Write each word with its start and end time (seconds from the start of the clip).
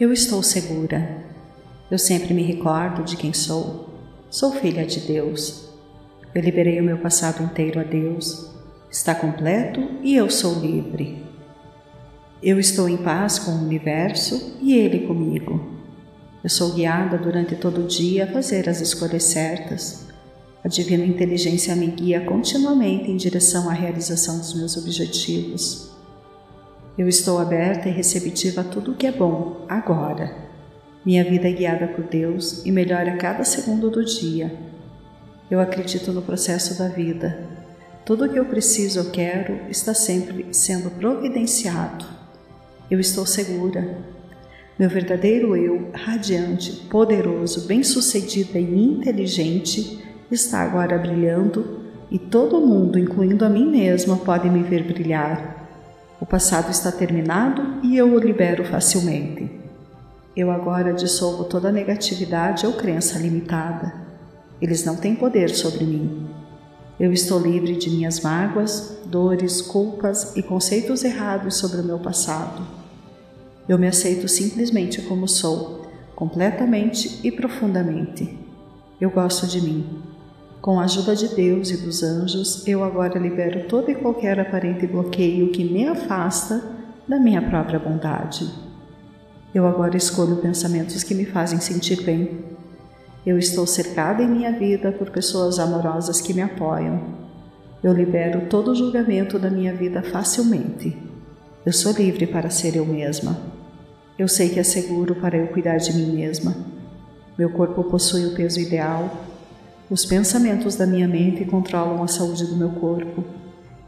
Eu 0.00 0.14
estou 0.14 0.42
segura. 0.42 1.26
Eu 1.90 1.98
sempre 1.98 2.32
me 2.32 2.42
recordo 2.42 3.04
de 3.04 3.18
quem 3.18 3.34
sou. 3.34 3.90
Sou 4.30 4.50
filha 4.50 4.86
de 4.86 4.98
Deus. 5.00 5.68
Eu 6.34 6.40
liberei 6.40 6.80
o 6.80 6.82
meu 6.82 6.96
passado 6.96 7.42
inteiro 7.42 7.78
a 7.78 7.82
Deus. 7.82 8.50
Está 8.90 9.14
completo 9.14 9.86
e 10.02 10.16
eu 10.16 10.30
sou 10.30 10.58
livre. 10.58 11.22
Eu 12.42 12.58
estou 12.58 12.88
em 12.88 12.96
paz 12.96 13.38
com 13.38 13.50
o 13.50 13.62
universo 13.62 14.56
e 14.62 14.72
ele 14.72 15.06
comigo. 15.06 15.70
Eu 16.42 16.48
sou 16.48 16.72
guiada 16.72 17.18
durante 17.18 17.54
todo 17.54 17.82
o 17.82 17.86
dia 17.86 18.24
a 18.24 18.32
fazer 18.32 18.70
as 18.70 18.80
escolhas 18.80 19.24
certas. 19.24 20.06
A 20.64 20.68
divina 20.68 21.04
inteligência 21.04 21.76
me 21.76 21.88
guia 21.88 22.22
continuamente 22.22 23.10
em 23.10 23.18
direção 23.18 23.68
à 23.68 23.74
realização 23.74 24.38
dos 24.38 24.54
meus 24.54 24.78
objetivos. 24.78 25.90
Eu 27.00 27.08
estou 27.08 27.38
aberta 27.38 27.88
e 27.88 27.92
receptiva 27.92 28.60
a 28.60 28.64
tudo 28.64 28.92
o 28.92 28.94
que 28.94 29.06
é 29.06 29.10
bom, 29.10 29.64
agora 29.66 30.50
minha 31.02 31.24
vida 31.24 31.48
é 31.48 31.52
guiada 31.52 31.86
por 31.86 32.04
Deus 32.04 32.62
e 32.66 32.70
melhora 32.70 33.14
a 33.14 33.16
cada 33.16 33.42
segundo 33.42 33.88
do 33.88 34.04
dia. 34.04 34.54
Eu 35.50 35.58
acredito 35.58 36.12
no 36.12 36.20
processo 36.20 36.78
da 36.78 36.88
vida. 36.88 37.42
Tudo 38.04 38.26
o 38.26 38.28
que 38.28 38.38
eu 38.38 38.44
preciso 38.44 39.00
ou 39.00 39.10
quero 39.10 39.60
está 39.70 39.94
sempre 39.94 40.48
sendo 40.52 40.90
providenciado. 40.90 42.04
Eu 42.90 43.00
estou 43.00 43.24
segura. 43.24 43.96
Meu 44.78 44.90
verdadeiro 44.90 45.56
eu, 45.56 45.88
radiante, 45.94 46.86
poderoso, 46.90 47.66
bem-sucedida 47.66 48.58
e 48.58 48.84
inteligente, 48.84 50.04
está 50.30 50.60
agora 50.60 50.98
brilhando 50.98 51.80
e 52.10 52.18
todo 52.18 52.60
mundo, 52.60 52.98
incluindo 52.98 53.42
a 53.42 53.48
mim 53.48 53.70
mesma, 53.70 54.18
pode 54.18 54.50
me 54.50 54.62
ver 54.62 54.84
brilhar. 54.84 55.59
Passado 56.30 56.70
está 56.70 56.92
terminado 56.92 57.80
e 57.82 57.96
eu 57.96 58.14
o 58.14 58.18
libero 58.20 58.64
facilmente. 58.64 59.50
Eu 60.36 60.52
agora 60.52 60.92
dissolvo 60.92 61.42
toda 61.42 61.72
negatividade 61.72 62.64
ou 62.64 62.74
crença 62.74 63.18
limitada. 63.18 63.92
Eles 64.62 64.84
não 64.84 64.94
têm 64.94 65.16
poder 65.16 65.50
sobre 65.50 65.84
mim. 65.84 66.28
Eu 67.00 67.12
estou 67.12 67.40
livre 67.40 67.74
de 67.74 67.90
minhas 67.90 68.20
mágoas, 68.20 68.96
dores, 69.06 69.60
culpas 69.60 70.36
e 70.36 70.42
conceitos 70.44 71.02
errados 71.02 71.56
sobre 71.56 71.80
o 71.80 71.84
meu 71.84 71.98
passado. 71.98 72.64
Eu 73.68 73.76
me 73.76 73.88
aceito 73.88 74.28
simplesmente 74.28 75.02
como 75.02 75.26
sou, 75.26 75.84
completamente 76.14 77.18
e 77.26 77.32
profundamente. 77.32 78.38
Eu 79.00 79.10
gosto 79.10 79.48
de 79.48 79.60
mim. 79.60 80.09
Com 80.60 80.78
a 80.78 80.84
ajuda 80.84 81.16
de 81.16 81.28
Deus 81.28 81.70
e 81.70 81.78
dos 81.78 82.02
anjos, 82.02 82.66
eu 82.68 82.84
agora 82.84 83.18
libero 83.18 83.66
todo 83.66 83.90
e 83.90 83.94
qualquer 83.94 84.38
aparente 84.38 84.86
bloqueio 84.86 85.50
que 85.50 85.64
me 85.64 85.88
afasta 85.88 86.62
da 87.08 87.18
minha 87.18 87.40
própria 87.40 87.78
bondade. 87.78 88.46
Eu 89.54 89.66
agora 89.66 89.96
escolho 89.96 90.36
pensamentos 90.36 91.02
que 91.02 91.14
me 91.14 91.24
fazem 91.24 91.58
sentir 91.60 92.02
bem. 92.02 92.44
Eu 93.24 93.38
estou 93.38 93.66
cercada 93.66 94.22
em 94.22 94.28
minha 94.28 94.52
vida 94.52 94.92
por 94.92 95.08
pessoas 95.08 95.58
amorosas 95.58 96.20
que 96.20 96.34
me 96.34 96.42
apoiam. 96.42 97.00
Eu 97.82 97.94
libero 97.94 98.46
todo 98.50 98.74
julgamento 98.74 99.38
da 99.38 99.48
minha 99.48 99.72
vida 99.74 100.02
facilmente. 100.02 100.94
Eu 101.64 101.72
sou 101.72 101.92
livre 101.92 102.26
para 102.26 102.50
ser 102.50 102.76
eu 102.76 102.84
mesma. 102.84 103.34
Eu 104.18 104.28
sei 104.28 104.50
que 104.50 104.60
é 104.60 104.62
seguro 104.62 105.14
para 105.14 105.38
eu 105.38 105.46
cuidar 105.46 105.78
de 105.78 105.94
mim 105.94 106.16
mesma. 106.16 106.54
Meu 107.38 107.48
corpo 107.48 107.82
possui 107.84 108.26
o 108.26 108.34
peso 108.34 108.60
ideal. 108.60 109.29
Os 109.90 110.06
pensamentos 110.06 110.76
da 110.76 110.86
minha 110.86 111.08
mente 111.08 111.44
controlam 111.44 112.00
a 112.00 112.06
saúde 112.06 112.46
do 112.46 112.54
meu 112.54 112.70
corpo. 112.70 113.24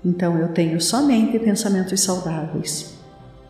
Então 0.05 0.37
eu 0.37 0.49
tenho 0.49 0.81
somente 0.81 1.39
pensamentos 1.39 2.01
saudáveis. 2.01 2.99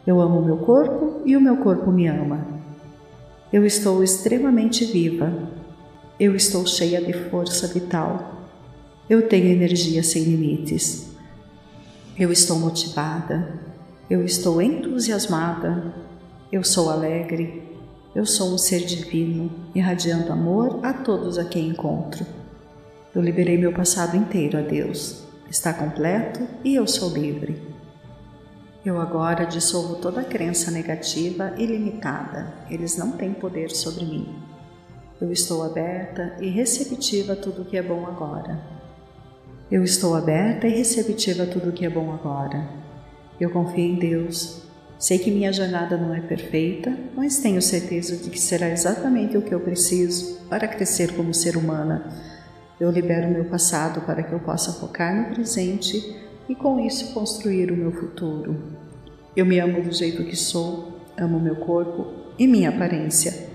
Eu 0.06 0.20
amo 0.20 0.38
o 0.38 0.44
meu 0.44 0.58
corpo 0.58 1.22
e 1.24 1.34
o 1.34 1.40
meu 1.40 1.56
corpo 1.56 1.90
me 1.90 2.06
ama. 2.06 2.46
Eu 3.50 3.64
estou 3.64 4.04
extremamente 4.04 4.84
viva. 4.84 5.32
Eu 6.20 6.36
estou 6.36 6.66
cheia 6.66 7.00
de 7.00 7.14
força 7.30 7.66
vital. 7.68 8.42
Eu 9.08 9.26
tenho 9.28 9.46
energia 9.46 10.02
sem 10.02 10.22
limites. 10.22 11.10
Eu 12.18 12.30
estou 12.30 12.58
motivada. 12.58 13.60
Eu 14.10 14.22
estou 14.26 14.60
entusiasmada. 14.60 15.94
Eu 16.52 16.62
sou 16.62 16.90
alegre. 16.90 17.62
Eu 18.14 18.26
sou 18.26 18.52
um 18.52 18.58
ser 18.58 18.80
divino, 18.80 19.50
irradiando 19.74 20.30
amor 20.30 20.80
a 20.82 20.92
todos 20.92 21.38
a 21.38 21.46
quem 21.46 21.68
encontro. 21.68 22.41
Eu 23.14 23.20
liberei 23.20 23.58
meu 23.58 23.74
passado 23.74 24.16
inteiro 24.16 24.56
a 24.56 24.62
Deus. 24.62 25.24
Está 25.50 25.70
completo 25.70 26.48
e 26.64 26.74
eu 26.74 26.86
sou 26.86 27.10
livre. 27.10 27.60
Eu 28.82 28.98
agora 28.98 29.44
dissolvo 29.44 29.96
toda 29.96 30.24
crença 30.24 30.70
negativa 30.70 31.52
e 31.58 31.66
limitada. 31.66 32.54
Eles 32.70 32.96
não 32.96 33.12
têm 33.12 33.34
poder 33.34 33.70
sobre 33.70 34.06
mim. 34.06 34.34
Eu 35.20 35.30
estou 35.30 35.62
aberta 35.62 36.34
e 36.40 36.48
receptiva 36.48 37.34
a 37.34 37.36
tudo 37.36 37.66
que 37.66 37.76
é 37.76 37.82
bom 37.82 38.06
agora. 38.06 38.58
Eu 39.70 39.84
estou 39.84 40.14
aberta 40.14 40.66
e 40.66 40.74
receptiva 40.74 41.42
a 41.42 41.46
tudo 41.46 41.70
que 41.70 41.84
é 41.84 41.90
bom 41.90 42.14
agora. 42.14 42.66
Eu 43.38 43.50
confio 43.50 43.84
em 43.84 43.98
Deus. 43.98 44.62
Sei 44.98 45.18
que 45.18 45.30
minha 45.30 45.52
jornada 45.52 45.98
não 45.98 46.14
é 46.14 46.20
perfeita, 46.20 46.96
mas 47.14 47.40
tenho 47.40 47.60
certeza 47.60 48.16
de 48.16 48.30
que 48.30 48.40
será 48.40 48.70
exatamente 48.70 49.36
o 49.36 49.42
que 49.42 49.52
eu 49.52 49.60
preciso 49.60 50.40
para 50.48 50.66
crescer 50.66 51.14
como 51.14 51.34
ser 51.34 51.58
humana. 51.58 52.31
Eu 52.82 52.90
libero 52.90 53.30
meu 53.30 53.44
passado 53.44 54.00
para 54.00 54.24
que 54.24 54.32
eu 54.32 54.40
possa 54.40 54.72
focar 54.72 55.14
no 55.14 55.32
presente 55.32 56.16
e 56.48 56.54
com 56.56 56.80
isso 56.80 57.14
construir 57.14 57.70
o 57.70 57.76
meu 57.76 57.92
futuro. 57.92 58.56
Eu 59.36 59.46
me 59.46 59.60
amo 59.60 59.80
do 59.80 59.92
jeito 59.92 60.24
que 60.24 60.34
sou, 60.34 60.98
amo 61.16 61.38
meu 61.38 61.54
corpo 61.54 62.08
e 62.36 62.44
minha 62.44 62.70
aparência, 62.70 63.48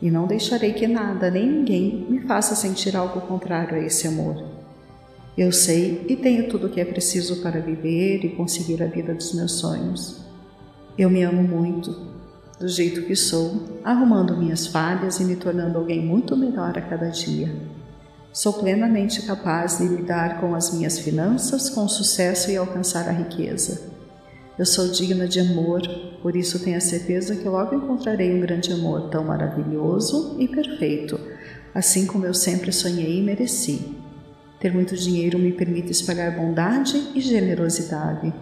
e 0.00 0.10
não 0.10 0.26
deixarei 0.26 0.72
que 0.72 0.88
nada 0.88 1.30
nem 1.30 1.48
ninguém 1.48 2.08
me 2.10 2.22
faça 2.22 2.56
sentir 2.56 2.96
algo 2.96 3.20
contrário 3.20 3.76
a 3.76 3.78
esse 3.78 4.08
amor. 4.08 4.44
Eu 5.38 5.52
sei 5.52 6.04
e 6.08 6.16
tenho 6.16 6.48
tudo 6.48 6.66
o 6.66 6.68
que 6.68 6.80
é 6.80 6.84
preciso 6.84 7.40
para 7.40 7.60
viver 7.60 8.24
e 8.24 8.30
conseguir 8.30 8.82
a 8.82 8.86
vida 8.86 9.14
dos 9.14 9.32
meus 9.32 9.60
sonhos. 9.60 10.24
Eu 10.98 11.08
me 11.08 11.22
amo 11.22 11.44
muito, 11.44 11.96
do 12.58 12.66
jeito 12.66 13.02
que 13.02 13.14
sou, 13.14 13.78
arrumando 13.84 14.36
minhas 14.36 14.66
falhas 14.66 15.20
e 15.20 15.24
me 15.24 15.36
tornando 15.36 15.78
alguém 15.78 16.04
muito 16.04 16.36
melhor 16.36 16.76
a 16.76 16.82
cada 16.82 17.10
dia. 17.10 17.80
Sou 18.32 18.54
plenamente 18.54 19.20
capaz 19.26 19.76
de 19.76 19.86
lidar 19.86 20.40
com 20.40 20.54
as 20.54 20.72
minhas 20.72 20.98
finanças 20.98 21.68
com 21.68 21.86
sucesso 21.86 22.50
e 22.50 22.56
alcançar 22.56 23.06
a 23.06 23.12
riqueza. 23.12 23.92
Eu 24.58 24.64
sou 24.64 24.88
digna 24.88 25.28
de 25.28 25.38
amor, 25.38 25.82
por 26.22 26.34
isso 26.34 26.58
tenho 26.58 26.78
a 26.78 26.80
certeza 26.80 27.36
que 27.36 27.46
logo 27.46 27.74
encontrarei 27.74 28.34
um 28.34 28.40
grande 28.40 28.72
amor 28.72 29.10
tão 29.10 29.22
maravilhoso 29.22 30.36
e 30.38 30.48
perfeito, 30.48 31.20
assim 31.74 32.06
como 32.06 32.24
eu 32.24 32.32
sempre 32.32 32.72
sonhei 32.72 33.18
e 33.18 33.22
mereci. 33.22 33.94
Ter 34.58 34.72
muito 34.72 34.96
dinheiro 34.96 35.38
me 35.38 35.52
permite 35.52 35.92
espalhar 35.92 36.34
bondade 36.34 37.10
e 37.14 37.20
generosidade. 37.20 38.32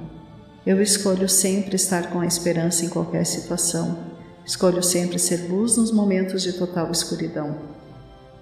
Eu 0.65 0.81
escolho 0.81 1.29
sempre 1.29 1.75
estar 1.75 2.11
com 2.11 2.21
a 2.21 2.27
esperança 2.27 2.85
em 2.85 2.89
qualquer 2.89 3.27
situação. 3.27 3.99
Escolho 4.47 4.85
sempre 4.85 5.19
ser 5.19 5.51
luz 5.51 5.77
nos 5.77 5.91
momentos 5.91 6.45
de 6.45 6.53
total 6.53 6.93
escuridão. 6.93 7.80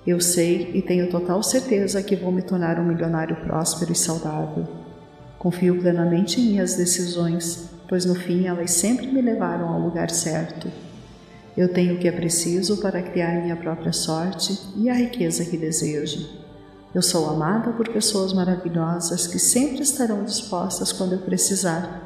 Eu 0.08 0.22
sei 0.22 0.70
e 0.72 0.80
tenho 0.80 1.10
total 1.10 1.42
certeza 1.42 2.02
que 2.02 2.16
vou 2.16 2.32
me 2.32 2.40
tornar 2.40 2.80
um 2.80 2.86
milionário 2.86 3.36
próspero 3.44 3.92
e 3.92 3.94
saudável. 3.94 4.66
Confio 5.38 5.78
plenamente 5.78 6.40
em 6.40 6.44
minhas 6.44 6.76
decisões, 6.76 7.68
pois 7.86 8.06
no 8.06 8.14
fim 8.14 8.46
elas 8.46 8.70
sempre 8.70 9.06
me 9.06 9.20
levaram 9.20 9.68
ao 9.68 9.78
lugar 9.78 10.08
certo. 10.08 10.72
Eu 11.54 11.70
tenho 11.74 11.94
o 11.94 11.98
que 11.98 12.08
é 12.08 12.10
preciso 12.10 12.78
para 12.78 13.02
criar 13.02 13.42
minha 13.42 13.54
própria 13.54 13.92
sorte 13.92 14.58
e 14.76 14.88
a 14.88 14.94
riqueza 14.94 15.44
que 15.44 15.58
desejo. 15.58 16.26
Eu 16.94 17.02
sou 17.02 17.28
amada 17.28 17.70
por 17.72 17.86
pessoas 17.90 18.32
maravilhosas 18.32 19.26
que 19.26 19.38
sempre 19.38 19.82
estarão 19.82 20.24
dispostas 20.24 20.90
quando 20.90 21.16
eu 21.16 21.18
precisar. 21.18 22.02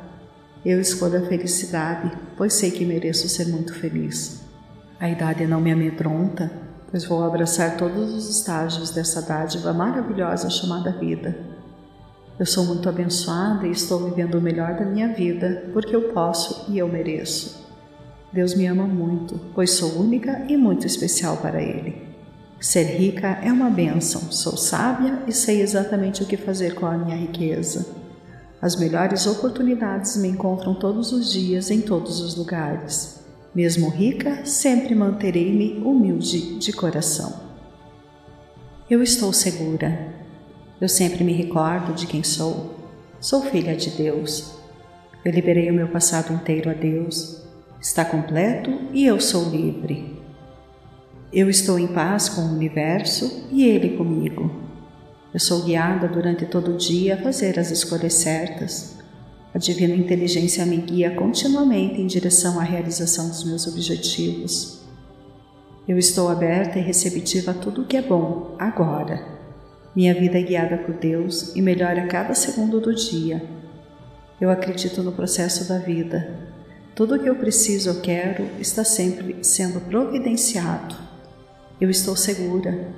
Eu 0.66 0.80
escolho 0.80 1.18
a 1.18 1.28
felicidade, 1.28 2.10
pois 2.36 2.52
sei 2.52 2.72
que 2.72 2.84
mereço 2.84 3.28
ser 3.28 3.46
muito 3.46 3.72
feliz. 3.72 4.40
A 4.98 5.08
idade 5.08 5.46
não 5.46 5.60
me 5.60 5.70
amedronta, 5.70 6.61
pois 6.92 7.06
vou 7.06 7.24
abraçar 7.24 7.78
todos 7.78 8.12
os 8.12 8.28
estágios 8.28 8.90
dessa 8.90 9.22
dádiva 9.22 9.72
maravilhosa 9.72 10.50
chamada 10.50 10.92
vida. 10.92 11.34
Eu 12.38 12.44
sou 12.44 12.66
muito 12.66 12.86
abençoada 12.86 13.66
e 13.66 13.70
estou 13.70 14.10
vivendo 14.10 14.34
o 14.34 14.42
melhor 14.42 14.74
da 14.74 14.84
minha 14.84 15.08
vida 15.08 15.64
porque 15.72 15.96
eu 15.96 16.12
posso 16.12 16.70
e 16.70 16.76
eu 16.76 16.86
mereço. 16.86 17.66
Deus 18.30 18.54
me 18.54 18.66
ama 18.66 18.86
muito, 18.86 19.40
pois 19.54 19.70
sou 19.70 19.98
única 19.98 20.44
e 20.48 20.56
muito 20.56 20.86
especial 20.86 21.38
para 21.38 21.62
Ele. 21.62 22.12
Ser 22.60 22.84
rica 22.84 23.38
é 23.42 23.50
uma 23.50 23.70
bênção, 23.70 24.30
sou 24.30 24.56
sábia 24.56 25.22
e 25.26 25.32
sei 25.32 25.62
exatamente 25.62 26.22
o 26.22 26.26
que 26.26 26.36
fazer 26.36 26.74
com 26.74 26.84
a 26.84 26.96
minha 26.98 27.16
riqueza. 27.16 27.86
As 28.60 28.76
melhores 28.76 29.26
oportunidades 29.26 30.16
me 30.18 30.28
encontram 30.28 30.74
todos 30.74 31.10
os 31.10 31.32
dias 31.32 31.70
em 31.70 31.80
todos 31.80 32.20
os 32.20 32.36
lugares. 32.36 33.21
Mesmo 33.54 33.90
rica, 33.90 34.46
sempre 34.46 34.94
manterei-me 34.94 35.74
humilde 35.84 36.58
de 36.58 36.72
coração. 36.72 37.42
Eu 38.88 39.02
estou 39.02 39.30
segura. 39.30 40.14
Eu 40.80 40.88
sempre 40.88 41.22
me 41.22 41.34
recordo 41.34 41.92
de 41.92 42.06
quem 42.06 42.22
sou. 42.22 42.74
Sou 43.20 43.42
filha 43.42 43.76
de 43.76 43.90
Deus. 43.90 44.54
Eu 45.22 45.32
liberei 45.32 45.70
o 45.70 45.74
meu 45.74 45.88
passado 45.88 46.32
inteiro 46.32 46.70
a 46.70 46.72
Deus. 46.72 47.42
está 47.80 48.04
completo 48.04 48.70
e 48.92 49.04
eu 49.04 49.20
sou 49.20 49.50
livre. 49.50 50.18
Eu 51.32 51.50
estou 51.50 51.78
em 51.78 51.88
paz 51.88 52.28
com 52.28 52.40
o 52.40 52.54
universo 52.54 53.48
e 53.50 53.64
ele 53.64 53.96
comigo. 53.96 54.50
Eu 55.32 55.40
sou 55.40 55.62
guiada 55.62 56.08
durante 56.08 56.46
todo 56.46 56.74
o 56.74 56.76
dia 56.76 57.14
a 57.14 57.22
fazer 57.22 57.58
as 57.58 57.70
escolhas 57.70 58.14
certas. 58.14 59.01
A 59.54 59.58
divina 59.58 59.94
inteligência 59.94 60.64
me 60.64 60.78
guia 60.78 61.10
continuamente 61.10 62.00
em 62.00 62.06
direção 62.06 62.58
à 62.58 62.62
realização 62.62 63.28
dos 63.28 63.44
meus 63.44 63.66
objetivos. 63.66 64.80
Eu 65.86 65.98
estou 65.98 66.30
aberta 66.30 66.78
e 66.78 66.82
receptiva 66.82 67.50
a 67.50 67.54
tudo 67.54 67.82
o 67.82 67.84
que 67.84 67.98
é 67.98 68.02
bom, 68.02 68.56
agora. 68.58 69.26
Minha 69.94 70.14
vida 70.14 70.38
é 70.38 70.42
guiada 70.42 70.78
por 70.78 70.94
Deus 70.94 71.54
e 71.54 71.60
melhora 71.60 72.04
a 72.04 72.06
cada 72.06 72.34
segundo 72.34 72.80
do 72.80 72.94
dia. 72.94 73.42
Eu 74.40 74.48
acredito 74.48 75.02
no 75.02 75.12
processo 75.12 75.68
da 75.68 75.78
vida. 75.78 76.34
Tudo 76.94 77.16
o 77.16 77.18
que 77.18 77.28
eu 77.28 77.34
preciso 77.34 77.90
ou 77.90 78.00
quero 78.00 78.46
está 78.58 78.84
sempre 78.84 79.36
sendo 79.42 79.80
providenciado. 79.80 80.96
Eu 81.78 81.90
estou 81.90 82.16
segura. 82.16 82.88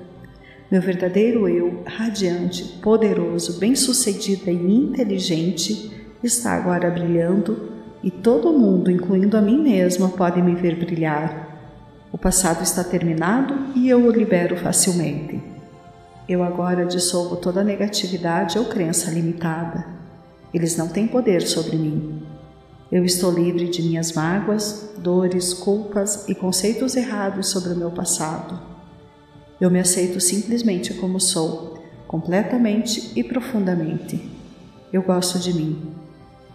Meu 0.71 0.81
verdadeiro 0.81 1.49
eu, 1.49 1.83
radiante, 1.85 2.65
poderoso, 2.81 3.59
bem-sucedido 3.59 4.51
e 4.51 4.53
inteligente, 4.53 6.04
está 6.27 6.53
agora 6.53 6.91
brilhando 6.91 7.73
e 8.03 8.11
todo 8.11 8.53
mundo, 8.53 8.91
incluindo 8.91 9.37
a 9.37 9.41
mim 9.41 9.63
mesma, 9.63 10.09
pode 10.09 10.41
me 10.43 10.55
ver 10.55 10.77
brilhar. 10.77 11.45
O 12.13 12.19
passado 12.19 12.63
está 12.63 12.85
terminado 12.85 13.55
e 13.75 13.89
eu 13.89 14.05
o 14.07 14.11
libero 14.11 14.57
facilmente. 14.57 15.43
Eu 16.29 16.43
agora 16.43 16.87
dissolvo 16.87 17.37
toda 17.37 17.65
negatividade 17.65 18.59
ou 18.59 18.67
crença 18.67 19.11
limitada. 19.11 19.87
Eles 20.53 20.77
não 20.77 20.89
têm 20.89 21.07
poder 21.07 21.43
sobre 21.43 21.77
mim. 21.77 22.23
Eu 22.91 23.05
estou 23.05 23.33
livre 23.33 23.69
de 23.69 23.83
minhas 23.83 24.13
mágoas, 24.13 24.91
dores, 24.99 25.53
culpas 25.53 26.29
e 26.29 26.35
conceitos 26.35 26.97
errados 26.97 27.49
sobre 27.49 27.73
o 27.73 27.77
meu 27.77 27.91
passado. 27.91 28.61
Eu 29.61 29.71
me 29.71 29.81
aceito 29.81 30.21
simplesmente 30.21 30.95
como 30.95 31.19
sou, 31.19 31.83
completamente 32.07 33.13
e 33.19 33.25
profundamente. 33.25 34.31
Eu 34.93 35.03
gosto 35.03 35.39
de 35.39 35.53
mim. 35.53 36.04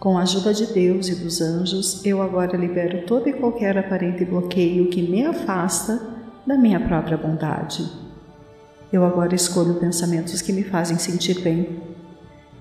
Com 0.00 0.16
a 0.16 0.22
ajuda 0.22 0.54
de 0.54 0.64
Deus 0.64 1.08
e 1.08 1.14
dos 1.14 1.42
anjos, 1.42 2.00
eu 2.06 2.22
agora 2.22 2.56
libero 2.56 3.04
todo 3.04 3.28
e 3.28 3.34
qualquer 3.34 3.76
aparente 3.76 4.24
bloqueio 4.24 4.88
que 4.88 5.02
me 5.02 5.26
afasta 5.26 6.00
da 6.46 6.56
minha 6.56 6.80
própria 6.80 7.18
bondade. 7.18 7.86
Eu 8.90 9.04
agora 9.04 9.34
escolho 9.34 9.74
pensamentos 9.74 10.40
que 10.40 10.54
me 10.54 10.64
fazem 10.64 10.98
sentir 10.98 11.42
bem. 11.42 11.82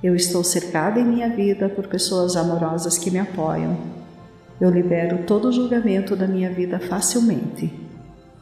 Eu 0.03 0.17
estou 0.17 0.43
cercada 0.43 0.99
em 0.99 1.05
minha 1.05 1.29
vida 1.29 1.69
por 1.69 1.87
pessoas 1.87 2.35
amorosas 2.35 2.97
que 2.97 3.09
me 3.09 3.19
apoiam. 3.19 3.77
Eu 4.59 4.69
libero 4.69 5.23
todo 5.25 5.49
julgamento 5.49 6.17
da 6.17 6.27
minha 6.27 6.51
vida 6.51 6.77
facilmente. 6.77 7.73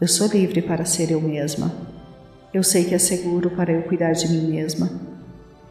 Eu 0.01 0.07
sou 0.07 0.25
livre 0.25 0.59
para 0.63 0.85
ser 0.85 1.11
eu 1.11 1.21
mesma. 1.21 1.71
Eu 2.51 2.63
sei 2.63 2.83
que 2.83 2.95
é 2.95 2.97
seguro 2.97 3.51
para 3.51 3.71
eu 3.71 3.83
cuidar 3.83 4.13
de 4.13 4.27
mim 4.27 4.49
mesma. 4.49 4.89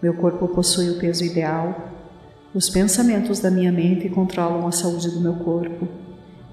Meu 0.00 0.14
corpo 0.14 0.46
possui 0.46 0.90
o 0.90 0.98
peso 1.00 1.24
ideal 1.24 1.95
os 2.56 2.70
pensamentos 2.70 3.38
da 3.38 3.50
minha 3.50 3.70
mente 3.70 4.08
controlam 4.08 4.66
a 4.66 4.72
saúde 4.72 5.10
do 5.10 5.20
meu 5.20 5.34
corpo. 5.34 5.86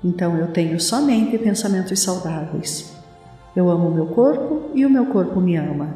Então 0.03 0.35
eu 0.35 0.47
tenho 0.47 0.77
somente 0.77 1.37
pensamentos 1.37 1.97
saudáveis. 2.01 2.91
Eu 3.55 3.69
amo 3.69 3.89
meu 3.89 4.07
corpo 4.07 4.69
e 4.75 4.85
o 4.85 4.89
meu 4.89 5.05
corpo 5.05 5.39
me 5.39 5.55
ama. 5.55 5.95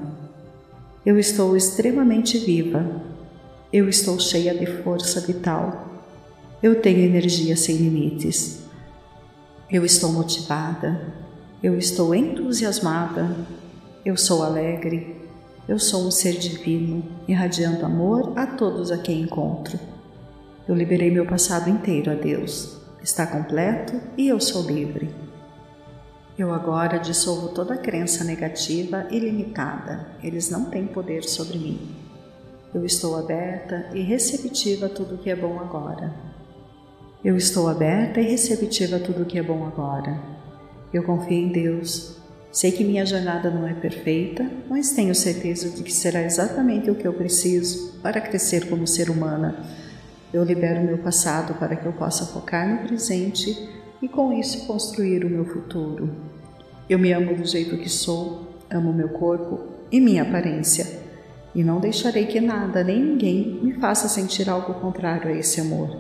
Eu 1.05 1.19
estou 1.19 1.57
extremamente 1.57 2.37
viva. 2.37 2.89
Eu 3.71 3.89
estou 3.89 4.17
cheia 4.17 4.57
de 4.57 4.65
força 4.81 5.19
vital. 5.19 5.89
Eu 6.63 6.81
tenho 6.81 6.99
energia 6.99 7.57
sem 7.57 7.75
limites. 7.75 8.61
Eu 9.69 9.83
estou 9.83 10.13
motivada. 10.13 11.01
Eu 11.61 11.77
estou 11.77 12.15
entusiasmada. 12.15 13.29
Eu 14.05 14.15
sou 14.15 14.41
alegre. 14.41 15.17
Eu 15.67 15.77
sou 15.77 16.07
um 16.07 16.11
ser 16.11 16.37
divino, 16.39 17.03
irradiando 17.27 17.85
amor 17.85 18.31
a 18.37 18.47
todos 18.47 18.89
a 18.89 18.97
quem 18.97 19.23
encontro. 19.23 19.96
Eu 20.67 20.75
liberei 20.75 21.09
meu 21.09 21.25
passado 21.25 21.69
inteiro 21.69 22.11
a 22.11 22.13
Deus. 22.13 22.77
Está 23.01 23.25
completo 23.25 24.01
e 24.17 24.27
eu 24.27 24.37
sou 24.37 24.69
livre. 24.69 25.09
Eu 26.37 26.53
agora 26.53 26.97
dissolvo 26.97 27.49
toda 27.49 27.77
crença 27.77 28.25
negativa 28.25 29.07
e 29.09 29.17
limitada. 29.17 30.07
Eles 30.21 30.49
não 30.49 30.65
têm 30.65 30.85
poder 30.85 31.23
sobre 31.23 31.57
mim. 31.57 31.95
Eu 32.73 32.85
estou 32.85 33.17
aberta 33.17 33.89
e 33.93 34.01
receptiva 34.01 34.87
a 34.87 34.89
tudo 34.89 35.17
que 35.17 35.29
é 35.29 35.35
bom 35.37 35.57
agora. 35.57 36.13
Eu 37.23 37.37
estou 37.37 37.69
aberta 37.69 38.19
e 38.19 38.29
receptiva 38.29 38.97
a 38.97 38.99
tudo 38.99 39.25
que 39.25 39.39
é 39.39 39.43
bom 39.43 39.65
agora. 39.65 40.19
Eu 40.93 41.03
confio 41.03 41.37
em 41.37 41.47
Deus. 41.47 42.17
Sei 42.51 42.73
que 42.73 42.83
minha 42.83 43.05
jornada 43.05 43.49
não 43.49 43.65
é 43.65 43.73
perfeita, 43.73 44.45
mas 44.69 44.91
tenho 44.91 45.15
certeza 45.15 45.69
de 45.69 45.81
que 45.81 45.93
será 45.93 46.21
exatamente 46.21 46.91
o 46.91 46.95
que 46.95 47.07
eu 47.07 47.13
preciso 47.13 47.93
para 48.01 48.19
crescer 48.19 48.67
como 48.67 48.85
ser 48.85 49.09
humana 49.09 49.86
eu 50.33 50.43
libero 50.43 50.83
meu 50.83 50.97
passado 50.97 51.53
para 51.55 51.75
que 51.75 51.85
eu 51.85 51.93
possa 51.93 52.25
focar 52.25 52.67
no 52.67 52.87
presente 52.87 53.69
e 54.01 54.07
com 54.07 54.33
isso 54.33 54.67
construir 54.67 55.23
o 55.23 55.29
meu 55.29 55.45
futuro. 55.45 56.09
Eu 56.89 56.99
me 56.99 57.11
amo 57.11 57.35
do 57.35 57.45
jeito 57.45 57.77
que 57.77 57.89
sou, 57.89 58.47
amo 58.69 58.93
meu 58.93 59.09
corpo 59.09 59.59
e 59.91 59.99
minha 59.99 60.23
aparência, 60.23 61.01
e 61.55 61.63
não 61.63 61.79
deixarei 61.79 62.25
que 62.25 62.39
nada 62.39 62.83
nem 62.83 63.01
ninguém 63.01 63.59
me 63.63 63.73
faça 63.73 64.07
sentir 64.07 64.49
algo 64.49 64.75
contrário 64.75 65.29
a 65.29 65.33
esse 65.33 65.61
amor. 65.61 65.97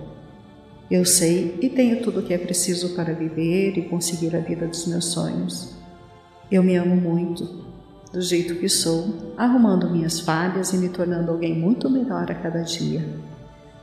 Eu 0.89 1.03
sei 1.03 1.57
e 1.61 1.69
tenho 1.69 2.01
tudo 2.01 2.19
o 2.19 2.23
que 2.23 2.33
é 2.33 2.37
preciso 2.37 2.95
para 2.95 3.13
viver 3.13 3.77
e 3.77 3.89
conseguir 3.89 4.35
a 4.35 4.39
vida 4.39 4.67
dos 4.67 4.85
meus 4.87 5.05
sonhos. 5.05 5.75
Eu 6.49 6.63
me 6.63 6.75
amo 6.75 6.95
muito, 6.95 7.65
do 8.11 8.21
jeito 8.21 8.55
que 8.55 8.69
sou, 8.69 9.33
arrumando 9.35 9.89
minhas 9.89 10.19
falhas 10.19 10.71
e 10.73 10.77
me 10.77 10.89
tornando 10.89 11.31
alguém 11.31 11.57
muito 11.57 11.89
melhor 11.89 12.31
a 12.31 12.35
cada 12.35 12.61
dia. 12.61 13.05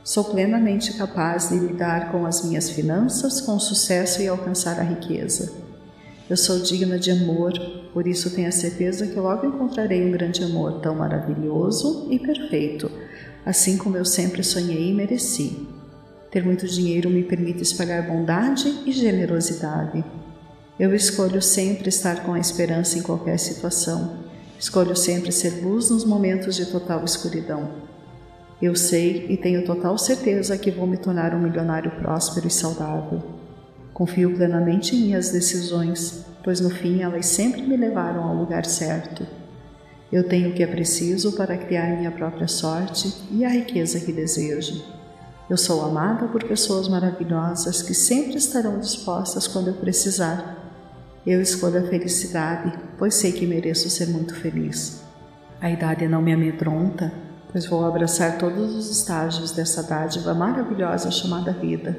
Sou 0.05 0.23
plenamente 0.23 0.93
capaz 0.93 1.49
de 1.49 1.57
lidar 1.57 2.11
com 2.11 2.27
as 2.27 2.45
minhas 2.45 2.69
finanças 2.69 3.41
com 3.41 3.57
sucesso 3.59 4.21
e 4.21 4.27
alcançar 4.27 4.79
a 4.79 4.83
riqueza. 4.83 5.51
Eu 6.29 6.37
sou 6.37 6.59
digna 6.59 6.99
de 6.99 7.09
amor, 7.09 7.51
por 7.91 8.05
isso 8.05 8.29
tenho 8.29 8.47
a 8.47 8.51
certeza 8.51 9.07
que 9.07 9.19
logo 9.19 9.47
encontrarei 9.47 10.05
um 10.05 10.11
grande 10.11 10.43
amor 10.43 10.79
tão 10.79 10.93
maravilhoso 10.93 12.07
e 12.11 12.19
perfeito, 12.19 12.91
assim 13.43 13.79
como 13.79 13.97
eu 13.97 14.05
sempre 14.05 14.43
sonhei 14.43 14.91
e 14.91 14.93
mereci. 14.93 15.67
Ter 16.29 16.45
muito 16.45 16.67
dinheiro 16.67 17.09
me 17.09 17.23
permite 17.23 17.63
espalhar 17.63 18.07
bondade 18.07 18.83
e 18.85 18.91
generosidade. 18.91 20.05
Eu 20.79 20.93
escolho 20.93 21.41
sempre 21.41 21.89
estar 21.89 22.23
com 22.23 22.33
a 22.33 22.39
esperança 22.39 22.99
em 22.99 23.01
qualquer 23.01 23.39
situação. 23.39 24.17
Escolho 24.59 24.95
sempre 24.95 25.31
ser 25.31 25.65
luz 25.65 25.89
nos 25.89 26.05
momentos 26.05 26.55
de 26.55 26.67
total 26.67 27.03
escuridão. 27.03 27.94
Eu 28.65 28.75
sei 28.75 29.27
e 29.29 29.37
tenho 29.37 29.63
total 29.63 29.95
certeza 29.95 30.57
que 30.57 30.71
vou 30.71 30.87
me 30.87 30.97
tornar 30.97 31.35
um 31.35 31.39
milionário 31.39 31.91
próspero 32.01 32.47
e 32.47 32.49
saudável. 32.49 33.21
Confio 33.93 34.35
plenamente 34.35 34.95
em 34.95 35.01
minhas 35.01 35.29
decisões, 35.29 36.25
pois 36.43 36.59
no 36.59 36.71
fim 36.71 37.03
elas 37.03 37.27
sempre 37.27 37.61
me 37.61 37.77
levaram 37.77 38.23
ao 38.23 38.35
lugar 38.35 38.65
certo. 38.65 39.23
Eu 40.11 40.27
tenho 40.27 40.49
o 40.49 40.53
que 40.53 40.63
é 40.63 40.65
preciso 40.65 41.33
para 41.33 41.55
criar 41.55 41.95
minha 41.95 42.09
própria 42.09 42.47
sorte 42.47 43.13
e 43.29 43.45
a 43.45 43.49
riqueza 43.49 43.99
que 43.99 44.11
desejo. 44.11 44.83
Eu 45.47 45.57
sou 45.57 45.85
amada 45.85 46.27
por 46.27 46.43
pessoas 46.43 46.87
maravilhosas 46.87 47.83
que 47.83 47.93
sempre 47.93 48.37
estarão 48.37 48.79
dispostas 48.79 49.47
quando 49.47 49.67
eu 49.67 49.75
precisar. 49.75 50.73
Eu 51.23 51.39
escolho 51.39 51.85
a 51.85 51.87
felicidade, 51.87 52.73
pois 52.97 53.13
sei 53.13 53.31
que 53.31 53.45
mereço 53.45 53.91
ser 53.91 54.07
muito 54.07 54.33
feliz. 54.33 55.03
A 55.61 55.69
idade 55.69 56.07
não 56.07 56.19
me 56.19 56.33
amedronta, 56.33 57.24
pois 57.55 57.67
vou 57.67 57.85
abraçar 57.85 58.37
todos 58.37 58.75
os 58.75 58.91
estágios 58.91 59.53
dessa 59.53 59.81
dádiva 59.81 60.33
maravilhosa 60.33 61.09
chamada 61.09 61.53
vida. 61.53 61.97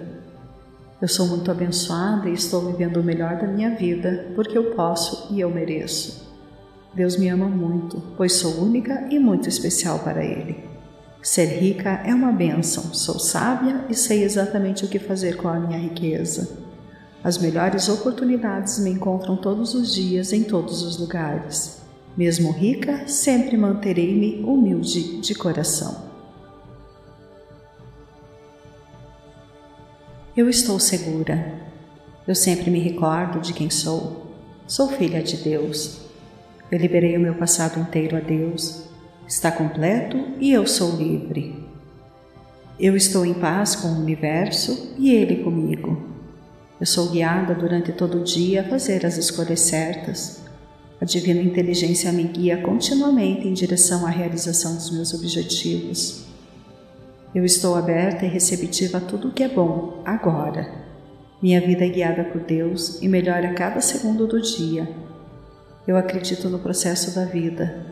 Eu 1.00 1.08
sou 1.08 1.26
muito 1.26 1.50
abençoada 1.50 2.28
e 2.28 2.34
estou 2.34 2.70
vivendo 2.70 2.98
o 2.98 3.02
melhor 3.02 3.38
da 3.38 3.46
minha 3.46 3.75
vida 3.75 4.32
porque 4.34 4.58
eu 4.58 4.75
posso 4.75 5.32
e 5.32 5.40
eu 5.40 5.48
mereço. 5.48 6.30
Deus 6.92 7.16
me 7.16 7.30
ama 7.30 7.48
muito, 7.48 8.02
pois 8.18 8.34
sou 8.34 8.62
única 8.62 9.08
e 9.10 9.18
muito 9.18 9.48
especial 9.48 10.00
para 10.00 10.22
Ele. 10.22 10.62
Ser 11.22 11.46
rica 11.46 12.02
é 12.04 12.14
uma 12.14 12.32
bênção, 12.32 12.92
sou 12.92 13.18
sábia 13.18 13.86
e 13.88 13.94
sei 13.94 14.25
exatamente 14.25 14.84
o 14.84 14.88
que 14.88 14.98
fazer 14.98 15.38
com 15.38 15.48
a 15.48 15.58
minha 15.58 15.78
riqueza. 15.78 16.66
As 17.25 17.38
melhores 17.38 17.88
oportunidades 17.88 18.78
me 18.78 18.90
encontram 18.90 19.38
todos 19.38 19.72
os 19.72 19.94
dias 19.94 20.34
em 20.34 20.42
todos 20.42 20.82
os 20.82 20.98
lugares. 20.98 21.86
Mesmo 22.16 22.50
rica, 22.50 23.06
sempre 23.06 23.56
manterei-me 23.56 24.42
humilde 24.42 25.20
de 25.20 25.35
coração. 25.35 26.06
Eu 30.35 30.49
estou 30.49 30.80
segura. 30.80 31.61
Eu 32.26 32.35
sempre 32.35 32.70
me 32.70 32.78
recordo 32.78 33.40
de 33.40 33.52
quem 33.52 33.68
sou. 33.68 34.35
Sou 34.66 34.88
filha 34.88 35.23
de 35.23 35.37
Deus. 35.37 36.00
Eu 36.70 36.78
liberei 36.78 37.16
o 37.16 37.20
meu 37.20 37.35
passado 37.35 37.78
inteiro 37.78 38.16
a 38.16 38.20
Deus. 38.20 38.85
Está 39.28 39.52
completo 39.52 40.16
e 40.40 40.52
eu 40.52 40.66
sou 40.66 40.96
livre. 40.96 41.64
Eu 42.78 42.96
estou 42.96 43.26
em 43.26 43.35
paz 43.35 43.76
com 43.76 43.88
o 43.88 44.00
universo 44.00 44.94
e 44.99 45.11
ele 45.11 45.42
comigo. 45.42 46.02
Eu 46.78 46.87
sou 46.87 47.11
guiada 47.11 47.54
durante 47.54 47.92
todo 47.92 48.20
o 48.20 48.25
dia 48.25 48.62
a 48.62 48.68
fazer 48.68 49.04
as 49.04 49.16
escolhas 49.16 49.61
certas. 49.61 50.45
A 51.00 51.04
divina 51.04 51.42
inteligência 51.42 52.10
me 52.10 52.22
guia 52.24 52.62
continuamente 52.62 53.46
em 53.46 53.52
direção 53.52 54.06
à 54.06 54.10
realização 54.10 54.74
dos 54.74 54.90
meus 54.90 55.12
objetivos. 55.12 56.24
Eu 57.34 57.44
estou 57.44 57.74
aberta 57.74 58.24
e 58.24 58.28
receptiva 58.28 58.96
a 58.96 59.00
tudo 59.00 59.28
o 59.28 59.32
que 59.32 59.42
é 59.42 59.48
bom, 59.48 60.00
agora. 60.06 60.72
Minha 61.42 61.60
vida 61.60 61.84
é 61.84 61.88
guiada 61.88 62.24
por 62.24 62.40
Deus 62.40 63.02
e 63.02 63.08
melhora 63.08 63.50
a 63.50 63.54
cada 63.54 63.78
segundo 63.82 64.26
do 64.26 64.40
dia. 64.40 64.88
Eu 65.86 65.98
acredito 65.98 66.48
no 66.48 66.58
processo 66.58 67.14
da 67.14 67.26
vida. 67.26 67.84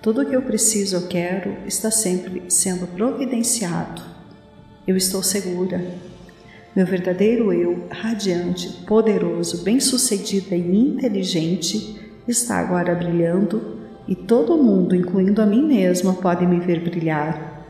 Tudo 0.00 0.22
o 0.22 0.26
que 0.26 0.34
eu 0.34 0.40
preciso 0.40 0.96
ou 0.96 1.06
quero 1.08 1.58
está 1.66 1.90
sempre 1.90 2.44
sendo 2.48 2.86
providenciado. 2.86 4.00
Eu 4.86 4.96
estou 4.96 5.22
segura. 5.22 5.84
Meu 6.74 6.86
verdadeiro 6.86 7.52
eu, 7.52 7.86
radiante, 7.90 8.68
poderoso, 8.86 9.62
bem-sucedida 9.62 10.56
e 10.56 10.76
inteligente, 10.76 12.05
está 12.28 12.58
agora 12.58 12.94
brilhando 12.94 13.76
e 14.08 14.14
todo 14.14 14.56
mundo, 14.56 14.94
incluindo 14.94 15.42
a 15.42 15.46
mim 15.46 15.66
mesma, 15.66 16.14
pode 16.14 16.46
me 16.46 16.60
ver 16.60 16.80
brilhar. 16.80 17.64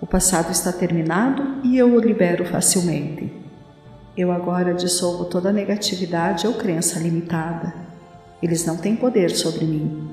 O 0.00 0.06
passado 0.06 0.50
está 0.50 0.72
terminado 0.72 1.60
e 1.64 1.76
eu 1.76 1.92
o 1.94 2.00
libero 2.00 2.44
facilmente. 2.44 3.32
Eu 4.16 4.32
agora 4.32 4.74
dissolvo 4.74 5.24
toda 5.24 5.52
negatividade 5.52 6.46
ou 6.46 6.54
crença 6.54 6.98
limitada. 6.98 7.74
Eles 8.42 8.64
não 8.64 8.76
têm 8.76 8.96
poder 8.96 9.30
sobre 9.30 9.64
mim. 9.64 10.08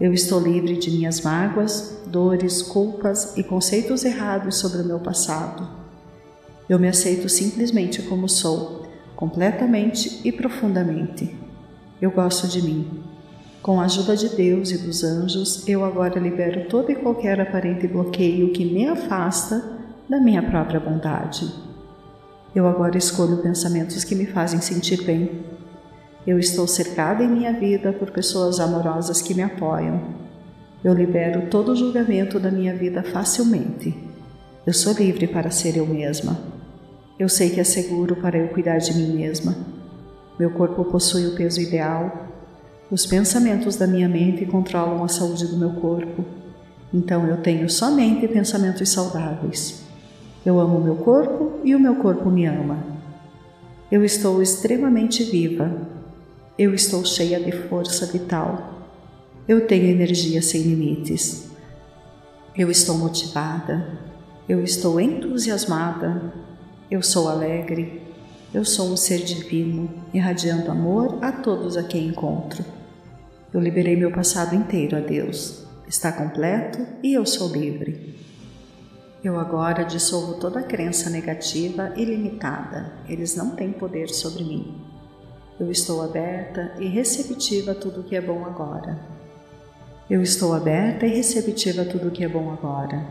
Eu 0.00 0.14
estou 0.14 0.40
livre 0.40 0.76
de 0.78 0.90
minhas 0.90 1.20
mágoas, 1.20 2.02
dores, 2.06 2.62
culpas 2.62 3.36
e 3.36 3.42
conceitos 3.42 4.04
errados 4.04 4.56
sobre 4.56 4.80
o 4.80 4.84
meu 4.84 4.98
passado. 4.98 5.68
Eu 6.68 6.78
me 6.78 6.88
aceito 6.88 7.28
simplesmente 7.28 8.00
como 8.02 8.28
sou, 8.28 8.86
completamente 9.14 10.20
e 10.24 10.32
profundamente. 10.32 11.36
Eu 12.00 12.10
gosto 12.10 12.48
de 12.48 12.62
mim. 12.62 13.09
Com 13.62 13.78
a 13.78 13.84
ajuda 13.84 14.16
de 14.16 14.30
Deus 14.30 14.70
e 14.70 14.78
dos 14.78 15.04
anjos, 15.04 15.68
eu 15.68 15.84
agora 15.84 16.18
libero 16.18 16.66
todo 16.66 16.90
e 16.90 16.94
qualquer 16.94 17.38
aparente 17.38 17.86
bloqueio 17.86 18.52
que 18.52 18.64
me 18.64 18.88
afasta 18.88 19.62
da 20.08 20.18
minha 20.18 20.42
própria 20.42 20.80
bondade. 20.80 21.46
Eu 22.54 22.66
agora 22.66 22.96
escolho 22.96 23.42
pensamentos 23.42 24.02
que 24.02 24.14
me 24.14 24.24
fazem 24.24 24.62
sentir 24.62 25.04
bem. 25.04 25.42
Eu 26.26 26.38
estou 26.38 26.66
cercada 26.66 27.22
em 27.22 27.28
minha 27.28 27.52
vida 27.52 27.92
por 27.92 28.10
pessoas 28.10 28.58
amorosas 28.58 29.20
que 29.20 29.34
me 29.34 29.42
apoiam. 29.42 30.00
Eu 30.82 30.94
libero 30.94 31.50
todo 31.50 31.72
o 31.72 31.76
julgamento 31.76 32.40
da 32.40 32.50
minha 32.50 32.74
vida 32.74 33.02
facilmente. 33.02 33.94
Eu 34.66 34.72
sou 34.72 34.94
livre 34.94 35.26
para 35.26 35.50
ser 35.50 35.76
eu 35.76 35.86
mesma. 35.86 36.40
Eu 37.18 37.28
sei 37.28 37.50
que 37.50 37.60
é 37.60 37.64
seguro 37.64 38.16
para 38.16 38.38
eu 38.38 38.48
cuidar 38.48 38.78
de 38.78 38.94
mim 38.94 39.18
mesma. 39.18 39.54
Meu 40.38 40.50
corpo 40.50 40.82
possui 40.86 41.26
o 41.26 41.34
peso 41.34 41.60
ideal 41.60 42.30
os 42.90 43.06
pensamentos 43.06 43.76
da 43.76 43.86
minha 43.86 44.08
mente 44.08 44.44
controlam 44.44 45.04
a 45.04 45.08
saúde 45.08 45.46
do 45.46 45.56
meu 45.56 45.70
corpo. 45.74 46.24
Então 46.92 47.24
eu 47.24 47.36
tenho 47.36 47.70
somente 47.70 48.26
pensamentos 48.26 48.88
saudáveis. 48.88 49.84
Eu 50.44 50.58
amo 50.58 50.80
meu 50.80 50.96
corpo 50.96 51.60
e 51.62 51.72
o 51.72 51.78
meu 51.78 51.94
corpo 51.96 52.28
me 52.28 52.46
ama. 52.46 52.82
Eu 53.92 54.04
estou 54.04 54.42
extremamente 54.42 55.22
viva. 55.22 55.70
Eu 56.58 56.74
estou 56.74 57.04
cheia 57.04 57.38
de 57.38 57.52
força 57.52 58.06
vital. 58.06 58.88
Eu 59.46 59.68
tenho 59.68 59.84
energia 59.84 60.42
sem 60.42 60.62
limites. 60.62 61.48
Eu 62.56 62.72
estou 62.72 62.98
motivada. 62.98 64.00
Eu 64.48 64.64
estou 64.64 65.00
entusiasmada. 65.00 66.32
Eu 66.90 67.02
sou 67.02 67.28
alegre. 67.28 68.02
Eu 68.52 68.64
sou 68.64 68.88
um 68.90 68.96
ser 68.96 69.18
divino, 69.18 69.88
irradiando 70.12 70.72
amor 70.72 71.18
a 71.22 71.30
todos 71.30 71.76
a 71.76 71.84
quem 71.84 72.08
encontro. 72.08 72.79
Eu 73.52 73.58
liberei 73.58 73.96
meu 73.96 74.12
passado 74.12 74.54
inteiro 74.54 74.96
a 74.96 75.00
Deus. 75.00 75.64
Está 75.88 76.12
completo 76.12 76.86
e 77.02 77.14
eu 77.14 77.26
sou 77.26 77.48
livre. 77.48 78.14
Eu 79.24 79.40
agora 79.40 79.82
dissolvo 79.82 80.34
toda 80.34 80.62
crença 80.62 81.10
negativa 81.10 81.92
e 81.96 82.04
limitada. 82.04 82.92
Eles 83.08 83.34
não 83.34 83.50
têm 83.50 83.72
poder 83.72 84.08
sobre 84.08 84.44
mim. 84.44 84.80
Eu 85.58 85.68
estou 85.68 86.00
aberta 86.00 86.74
e 86.78 86.86
receptiva 86.86 87.72
a 87.72 87.74
tudo 87.74 88.04
que 88.04 88.14
é 88.14 88.20
bom 88.20 88.44
agora. 88.44 88.96
Eu 90.08 90.22
estou 90.22 90.54
aberta 90.54 91.04
e 91.04 91.16
receptiva 91.16 91.82
a 91.82 91.84
tudo 91.84 92.12
que 92.12 92.22
é 92.22 92.28
bom 92.28 92.52
agora. 92.52 93.04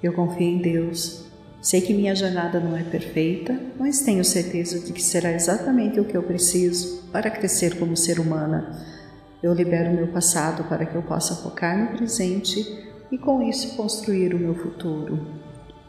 Eu 0.00 0.12
confio 0.12 0.46
em 0.46 0.58
Deus. 0.58 1.24
Sei 1.60 1.80
que 1.80 1.92
minha 1.92 2.14
jornada 2.14 2.60
não 2.60 2.76
é 2.76 2.84
perfeita, 2.84 3.58
mas 3.76 4.02
tenho 4.02 4.24
certeza 4.24 4.78
de 4.78 4.92
que 4.92 5.02
será 5.02 5.32
exatamente 5.32 5.98
o 5.98 6.04
que 6.04 6.16
eu 6.16 6.22
preciso 6.22 7.02
para 7.10 7.28
crescer 7.28 7.76
como 7.76 7.96
ser 7.96 8.20
humana 8.20 8.94
eu 9.44 9.52
libero 9.52 9.92
meu 9.92 10.06
passado 10.06 10.64
para 10.64 10.86
que 10.86 10.94
eu 10.94 11.02
possa 11.02 11.34
focar 11.34 11.78
no 11.78 11.98
presente 11.98 12.88
e 13.12 13.18
com 13.18 13.42
isso 13.42 13.76
construir 13.76 14.34
o 14.34 14.38
meu 14.38 14.54
futuro. 14.54 15.20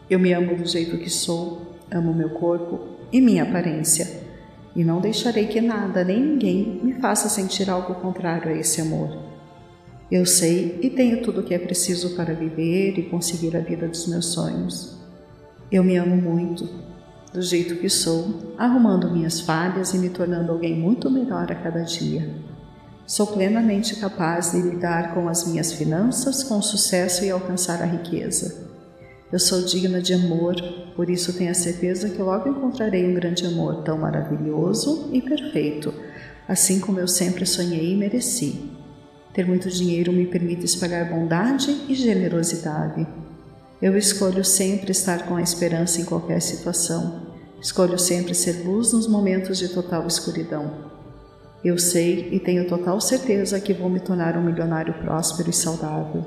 Eu 0.10 0.20
me 0.20 0.34
amo 0.34 0.58
do 0.58 0.66
jeito 0.66 0.98
que 0.98 1.10
sou, 1.10 1.74
amo 1.90 2.14
meu 2.14 2.32
corpo 2.32 2.82
e 3.14 3.22
minha 3.22 3.44
aparência, 3.44 4.24
e 4.76 4.84
não 4.84 5.00
deixarei 5.00 5.48
que 5.48 5.62
nada 5.62 6.04
nem 6.04 6.22
ninguém 6.22 6.82
me 6.84 6.96
faça 6.96 7.30
sentir 7.30 7.70
algo 7.70 7.96
contrário 7.96 8.52
a 8.52 8.58
esse 8.58 8.82
amor. 8.82 9.18
Eu 10.12 10.26
sei 10.26 10.78
e 10.82 10.90
tenho 10.90 11.22
tudo 11.22 11.40
o 11.40 11.44
que 11.44 11.54
é 11.54 11.58
preciso 11.58 12.14
para 12.14 12.34
viver 12.34 13.00
e 13.00 13.04
conseguir 13.04 13.56
a 13.56 13.62
vida 13.62 13.88
dos 13.88 14.06
meus 14.06 14.34
sonhos. 14.34 15.00
Eu 15.72 15.82
me 15.82 15.96
amo 15.96 16.18
muito, 16.18 16.70
do 17.34 17.42
jeito 17.42 17.78
que 17.78 17.88
sou, 17.90 18.54
arrumando 18.58 19.10
minhas 19.10 19.40
falhas 19.40 19.94
e 19.94 19.98
me 19.98 20.10
tornando 20.10 20.52
alguém 20.52 20.76
muito 20.76 21.10
melhor 21.10 21.50
a 21.50 21.56
cada 21.56 21.84
dia. 21.84 22.54
Sou 23.08 23.28
plenamente 23.28 23.98
capaz 23.98 24.52
de 24.52 24.62
lidar 24.62 25.14
com 25.14 25.30
as 25.30 25.46
minhas 25.46 25.72
finanças 25.72 26.44
com 26.44 26.60
sucesso 26.60 27.24
e 27.24 27.30
alcançar 27.30 27.80
a 27.84 27.86
riqueza. 27.86 28.66
Eu 29.32 29.38
sou 29.38 29.62
digna 29.62 30.02
de 30.02 30.16
amor, 30.16 30.56
por 30.96 31.08
isso 31.08 31.34
tenho 31.34 31.52
a 31.52 31.56
certeza 31.56 32.10
que 32.10 32.22
logo 32.22 32.50
encontrarei 32.50 33.06
um 33.06 33.14
grande 33.14 33.46
amor 33.46 33.84
tão 33.84 34.00
maravilhoso 34.00 35.12
e 35.14 35.22
perfeito, 35.22 35.94
assim 36.48 36.80
como 36.80 37.00
eu 37.00 37.08
sempre 37.08 37.46
sonhei 37.46 37.94
e 37.94 37.96
mereci. 37.96 38.72
Ter 39.36 39.46
muito 39.46 39.70
dinheiro 39.70 40.12
me 40.12 40.26
permite 40.26 40.66
espalhar 40.66 41.08
bondade 41.08 41.86
e 41.88 41.94
generosidade. 41.94 43.06
Eu 43.80 43.96
escolho 43.96 44.44
sempre 44.44 44.92
estar 44.92 45.28
com 45.28 45.36
a 45.36 45.44
esperança 45.44 46.02
em 46.02 46.06
qualquer 46.06 46.42
situação. 46.42 47.22
Escolho 47.62 48.00
sempre 48.00 48.34
ser 48.34 48.66
luz 48.66 48.94
nos 48.94 49.08
momentos 49.08 49.60
de 49.60 49.70
total 49.70 50.08
escuridão. 50.08 50.95
Eu 51.66 51.80
sei 51.80 52.30
e 52.32 52.40
tenho 52.40 52.68
total 52.68 53.02
certeza 53.02 53.60
que 53.60 53.74
vou 53.74 53.90
me 53.90 54.00
tornar 54.00 54.38
um 54.38 54.44
milionário 54.44 54.94
próspero 54.94 55.50
e 55.50 55.54
saudável. 55.54 56.24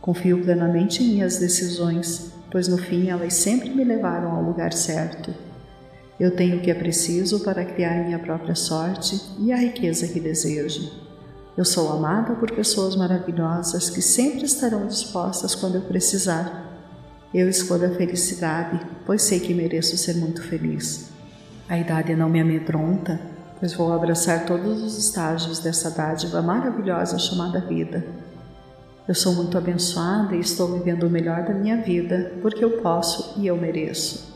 Confio 0.00 0.40
plenamente 0.44 1.02
em 1.02 1.08
minhas 1.08 1.38
decisões, 1.38 2.30
pois 2.52 2.68
no 2.68 2.78
fim 2.78 3.08
elas 3.08 3.34
sempre 3.34 3.68
me 3.70 3.82
levaram 3.82 4.30
ao 4.30 4.44
lugar 4.44 4.72
certo. 4.72 5.34
Eu 6.20 6.36
tenho 6.36 6.58
o 6.58 6.60
que 6.60 6.70
é 6.70 6.74
preciso 6.74 7.40
para 7.40 7.64
criar 7.64 8.04
minha 8.04 8.20
própria 8.20 8.54
sorte 8.54 9.20
e 9.40 9.50
a 9.50 9.56
riqueza 9.56 10.06
que 10.06 10.20
desejo. 10.20 10.88
Eu 11.56 11.64
sou 11.64 11.90
amada 11.90 12.36
por 12.36 12.52
pessoas 12.52 12.94
maravilhosas 12.94 13.90
que 13.90 14.00
sempre 14.00 14.44
estarão 14.44 14.86
dispostas 14.86 15.52
quando 15.52 15.74
eu 15.74 15.82
precisar. 15.82 16.70
Eu 17.34 17.48
escolho 17.48 17.86
a 17.86 17.96
felicidade, 17.96 18.80
pois 19.04 19.22
sei 19.22 19.40
que 19.40 19.52
mereço 19.52 19.96
ser 19.96 20.14
muito 20.14 20.40
feliz. 20.44 21.10
A 21.68 21.76
idade 21.76 22.14
não 22.14 22.28
me 22.28 22.40
amedronta, 22.40 23.29
pois 23.60 23.74
vou 23.74 23.92
abraçar 23.92 24.46
todos 24.46 24.82
os 24.82 24.98
estágios 24.98 25.58
dessa 25.58 25.90
dádiva 25.90 26.40
maravilhosa 26.40 27.18
chamada 27.18 27.60
vida. 27.60 28.02
Eu 29.06 29.14
sou 29.14 29.34
muito 29.34 29.58
abençoada 29.58 30.34
e 30.34 30.40
estou 30.40 30.68
vivendo 30.78 31.04
o 31.04 31.10
melhor 31.10 31.44
da 31.44 31.52
minha 31.52 31.76
vida 31.76 32.32
porque 32.40 32.64
eu 32.64 32.80
posso 32.80 33.38
e 33.38 33.46
eu 33.46 33.56
mereço. 33.56 34.34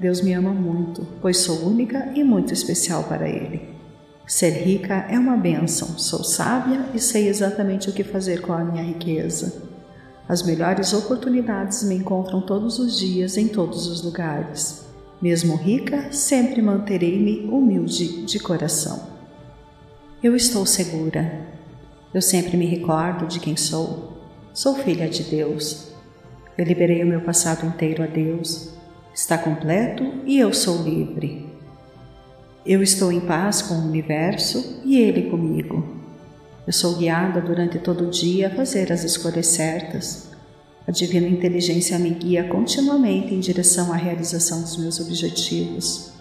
Deus 0.00 0.20
me 0.20 0.32
ama 0.32 0.50
muito, 0.50 1.06
pois 1.20 1.38
sou 1.38 1.66
única 1.66 2.10
e 2.14 2.24
muito 2.24 2.52
especial 2.52 3.04
para 3.04 3.28
Ele. 3.28 3.76
Ser 4.26 4.50
rica 4.50 5.06
é 5.08 5.18
uma 5.18 5.36
bênção, 5.36 5.96
sou 5.96 6.24
sábia 6.24 6.86
e 6.92 6.98
sei 6.98 7.28
exatamente 7.28 7.88
o 7.88 7.92
que 7.92 8.04
fazer 8.04 8.40
com 8.42 8.52
a 8.52 8.64
minha 8.64 8.82
riqueza. 8.82 9.62
As 10.28 10.42
melhores 10.42 10.92
oportunidades 10.92 11.82
me 11.84 11.94
encontram 11.94 12.40
todos 12.40 12.78
os 12.78 12.98
dias 12.98 13.36
em 13.36 13.48
todos 13.48 13.86
os 13.86 14.02
lugares. 14.02 14.87
Mesmo 15.20 15.56
rica, 15.56 16.12
sempre 16.12 16.62
manterei-me 16.62 17.40
humilde 17.50 18.24
de 18.24 18.38
coração. 18.38 19.08
Eu 20.22 20.36
estou 20.36 20.64
segura. 20.64 21.44
Eu 22.14 22.22
sempre 22.22 22.56
me 22.56 22.66
recordo 22.66 23.26
de 23.26 23.40
quem 23.40 23.56
sou. 23.56 24.16
Sou 24.54 24.76
filha 24.76 25.08
de 25.08 25.24
Deus. 25.24 25.92
Eu 26.56 26.64
liberei 26.64 27.02
o 27.02 27.06
meu 27.06 27.20
passado 27.20 27.66
inteiro 27.66 28.04
a 28.04 28.06
Deus. 28.06 28.70
Está 29.12 29.36
completo 29.36 30.04
e 30.24 30.38
eu 30.38 30.54
sou 30.54 30.84
livre. 30.84 31.52
Eu 32.64 32.80
estou 32.80 33.10
em 33.10 33.20
paz 33.20 33.60
com 33.60 33.74
o 33.74 33.88
universo 33.88 34.80
e 34.84 35.00
ele 35.00 35.30
comigo. 35.30 35.96
Eu 36.64 36.72
sou 36.72 36.96
guiada 36.96 37.40
durante 37.40 37.80
todo 37.80 38.06
o 38.06 38.10
dia 38.10 38.46
a 38.46 38.54
fazer 38.54 38.92
as 38.92 39.02
escolhas 39.02 39.48
certas 39.48 40.27
a 40.88 40.90
divina 40.90 41.28
inteligência 41.28 41.98
me 41.98 42.08
guia 42.08 42.44
continuamente 42.44 43.34
em 43.34 43.40
direção 43.40 43.92
à 43.92 43.96
realização 43.96 44.62
dos 44.62 44.78
meus 44.78 44.98
objetivos. 44.98 46.14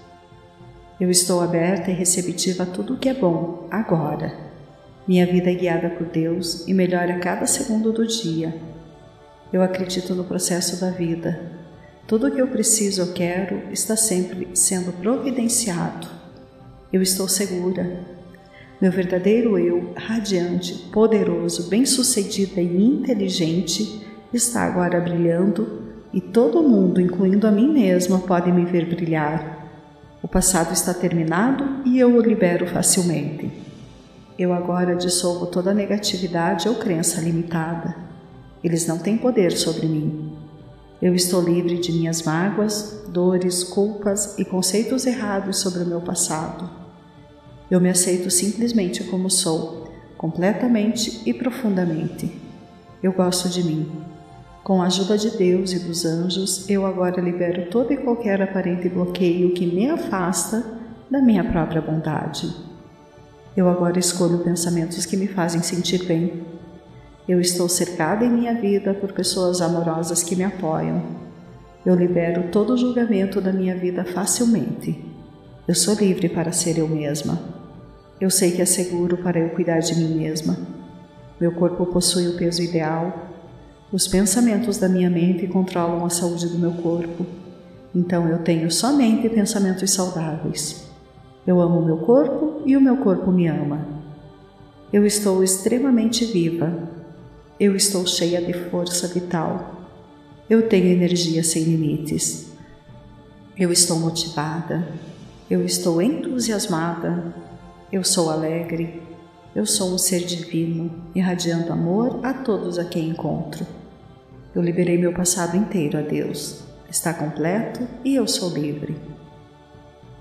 Eu 1.00 1.10
estou 1.10 1.40
aberta 1.40 1.90
e 1.90 1.94
receptiva 1.94 2.64
a 2.64 2.66
tudo 2.66 2.96
o 2.96 2.98
que 2.98 3.08
é 3.08 3.14
bom, 3.14 3.66
agora. 3.72 4.38
Minha 5.08 5.26
vida 5.26 5.50
é 5.50 5.56
guiada 5.56 5.90
por 5.92 6.08
Deus 6.08 6.68
e 6.68 6.74
melhora 6.74 7.16
a 7.16 7.20
cada 7.20 7.46
segundo 7.46 7.94
do 7.94 8.06
dia. 8.06 8.60
Eu 9.54 9.62
acredito 9.62 10.14
no 10.14 10.26
processo 10.26 10.82
da 10.82 10.92
vida. 10.92 11.50
Tudo 12.06 12.28
o 12.28 12.32
que 12.32 12.42
eu 12.42 12.50
preciso 12.50 13.04
ou 13.04 13.14
quero 13.14 13.72
está 13.72 13.96
sempre 13.96 14.50
sendo 14.54 14.92
providenciado. 14.92 16.10
Eu 16.92 17.02
estou 17.02 17.30
segura. 17.30 18.06
Meu 18.82 18.92
verdadeiro 18.92 19.58
eu, 19.58 19.94
radiante, 19.96 20.74
poderoso, 20.92 21.70
bem-sucedido 21.70 22.60
e 22.60 22.84
inteligente, 22.84 24.07
está 24.34 24.64
agora 24.64 25.00
brilhando 25.00 25.82
e 26.14 26.20
todo 26.20 26.64
mundo, 26.64 27.00
incluindo 27.00 27.48
a 27.48 27.52
mim 27.52 27.72
mesma, 27.72 28.20
pode 28.20 28.52
me 28.52 28.66
ver 28.66 28.86
brilhar. 28.86 29.70
O 30.22 30.28
passado 30.28 30.74
está 30.74 30.94
terminado 30.94 31.82
e 31.86 32.00
eu 32.00 32.16
o 32.16 32.22
libero 32.22 32.68
facilmente. 32.68 33.52
Eu 34.38 34.54
agora 34.54 34.96
dissolvo 34.96 35.48
toda 35.48 35.74
negatividade 35.74 36.68
ou 36.68 36.76
crença 36.76 37.22
limitada. 37.22 37.96
Eles 38.64 38.86
não 38.86 38.98
têm 38.98 39.18
poder 39.18 39.52
sobre 39.52 39.88
mim. 39.88 40.34
Eu 41.02 41.14
estou 41.14 41.42
livre 41.42 41.80
de 41.80 41.92
minhas 41.92 42.24
mágoas, 42.24 43.04
dores, 43.08 43.64
culpas 43.64 44.38
e 44.38 44.44
conceitos 44.44 45.06
errados 45.06 45.60
sobre 45.60 45.84
o 45.84 45.86
meu 45.86 46.02
passado. 46.02 46.70
Eu 47.70 47.80
me 47.80 47.90
aceito 47.90 48.32
simplesmente 48.32 49.04
como 49.04 49.30
sou, 49.30 49.88
completamente 50.18 51.22
e 51.26 51.34
profundamente. 51.34 52.32
Eu 53.02 53.14
gosto 53.14 53.50
de 53.50 53.64
mim. 53.64 53.92
Com 54.68 54.82
a 54.82 54.88
ajuda 54.88 55.18
de 55.18 55.30
Deus 55.30 55.72
e 55.72 55.80
dos 55.80 56.04
anjos, 56.04 56.70
eu 56.70 56.86
agora 56.86 57.22
libero 57.22 57.70
todo 57.72 57.94
e 57.94 57.96
qualquer 57.96 58.42
aparente 58.42 58.90
bloqueio 58.90 59.54
que 59.54 59.66
me 59.66 59.90
afasta 59.90 60.62
da 61.10 61.22
minha 61.22 61.42
própria 61.42 61.82
bondade. 61.82 62.54
Eu 63.56 63.70
agora 63.70 63.98
escolho 63.98 64.40
pensamentos 64.40 65.06
que 65.06 65.16
me 65.16 65.26
fazem 65.26 65.64
sentir 65.64 66.04
bem. 66.04 66.44
Eu 67.30 67.40
estou 67.40 67.70
cercada 67.70 68.26
em 68.26 68.30
minha 68.30 68.54
vida 68.56 68.94
por 68.94 69.14
pessoas 69.14 69.62
amorosas 69.62 70.22
que 70.22 70.36
me 70.36 70.44
apoiam. 70.44 71.02
Eu 71.86 71.96
libero 71.96 72.52
todo 72.52 72.76
julgamento 72.76 73.40
da 73.40 73.54
minha 73.54 73.74
vida 73.74 74.04
facilmente. 74.04 75.02
Eu 75.66 75.76
sou 75.76 75.96
livre 75.96 76.28
para 76.28 76.52
ser 76.52 76.78
eu 76.78 76.90
mesma. 76.90 77.40
Eu 78.20 78.30
sei 78.30 78.52
que 78.52 78.62
é 78.62 78.66
seguro 78.66 79.16
para 79.16 79.40
eu 79.40 79.48
cuidar 79.52 79.80
de 79.80 79.96
mim 79.96 80.18
mesma. 80.18 80.58
Meu 81.40 81.54
corpo 81.54 81.86
possui 81.86 82.28
o 82.28 82.36
peso 82.36 82.62
ideal. 82.62 83.28
Os 83.90 84.06
pensamentos 84.06 84.78
da 84.78 84.90
minha 84.90 85.10
mente 85.10 85.48
controlam 85.48 86.04
a 86.06 86.10
saúde 86.10 86.50
do 86.50 86.60
meu 86.60 86.74
corpo. 86.74 87.26
Então 87.96 88.28
eu 88.28 88.40
tenho 88.40 88.70
somente 88.70 89.30
pensamentos 89.30 89.92
saudáveis. 89.92 90.88
Eu 91.46 91.62
amo 91.62 91.80
o 91.80 91.86
meu 91.86 91.98
corpo 92.00 92.62
e 92.66 92.76
o 92.76 92.82
meu 92.82 92.98
corpo 92.98 93.32
me 93.32 93.48
ama. 93.48 93.88
Eu 94.92 95.06
estou 95.06 95.42
extremamente 95.42 96.26
viva. 96.26 96.90
Eu 97.58 97.78
estou 97.78 98.06
cheia 98.06 98.42
de 98.42 98.52
força 98.52 99.08
vital. 99.08 99.88
Eu 100.50 100.68
tenho 100.68 100.88
energia 100.88 101.42
sem 101.42 101.64
limites. 101.64 102.48
Eu 103.58 103.72
estou 103.72 103.98
motivada. 103.98 104.86
Eu 105.50 105.64
estou 105.64 106.02
entusiasmada. 106.02 107.34
Eu 107.90 108.04
sou 108.04 108.30
alegre. 108.30 109.02
Eu 109.56 109.66
sou 109.66 109.94
um 109.94 109.98
ser 109.98 110.26
divino, 110.26 110.92
irradiando 111.16 111.72
amor 111.72 112.20
a 112.22 112.34
todos 112.34 112.78
a 112.78 112.84
quem 112.84 113.08
encontro. 113.08 113.77
Eu 114.58 114.64
liberei 114.64 114.98
meu 114.98 115.14
passado 115.14 115.56
inteiro 115.56 116.00
a 116.00 116.02
Deus. 116.02 116.64
Está 116.90 117.14
completo 117.14 117.88
e 118.04 118.16
eu 118.16 118.28
sou 118.28 118.50
livre. 118.50 118.98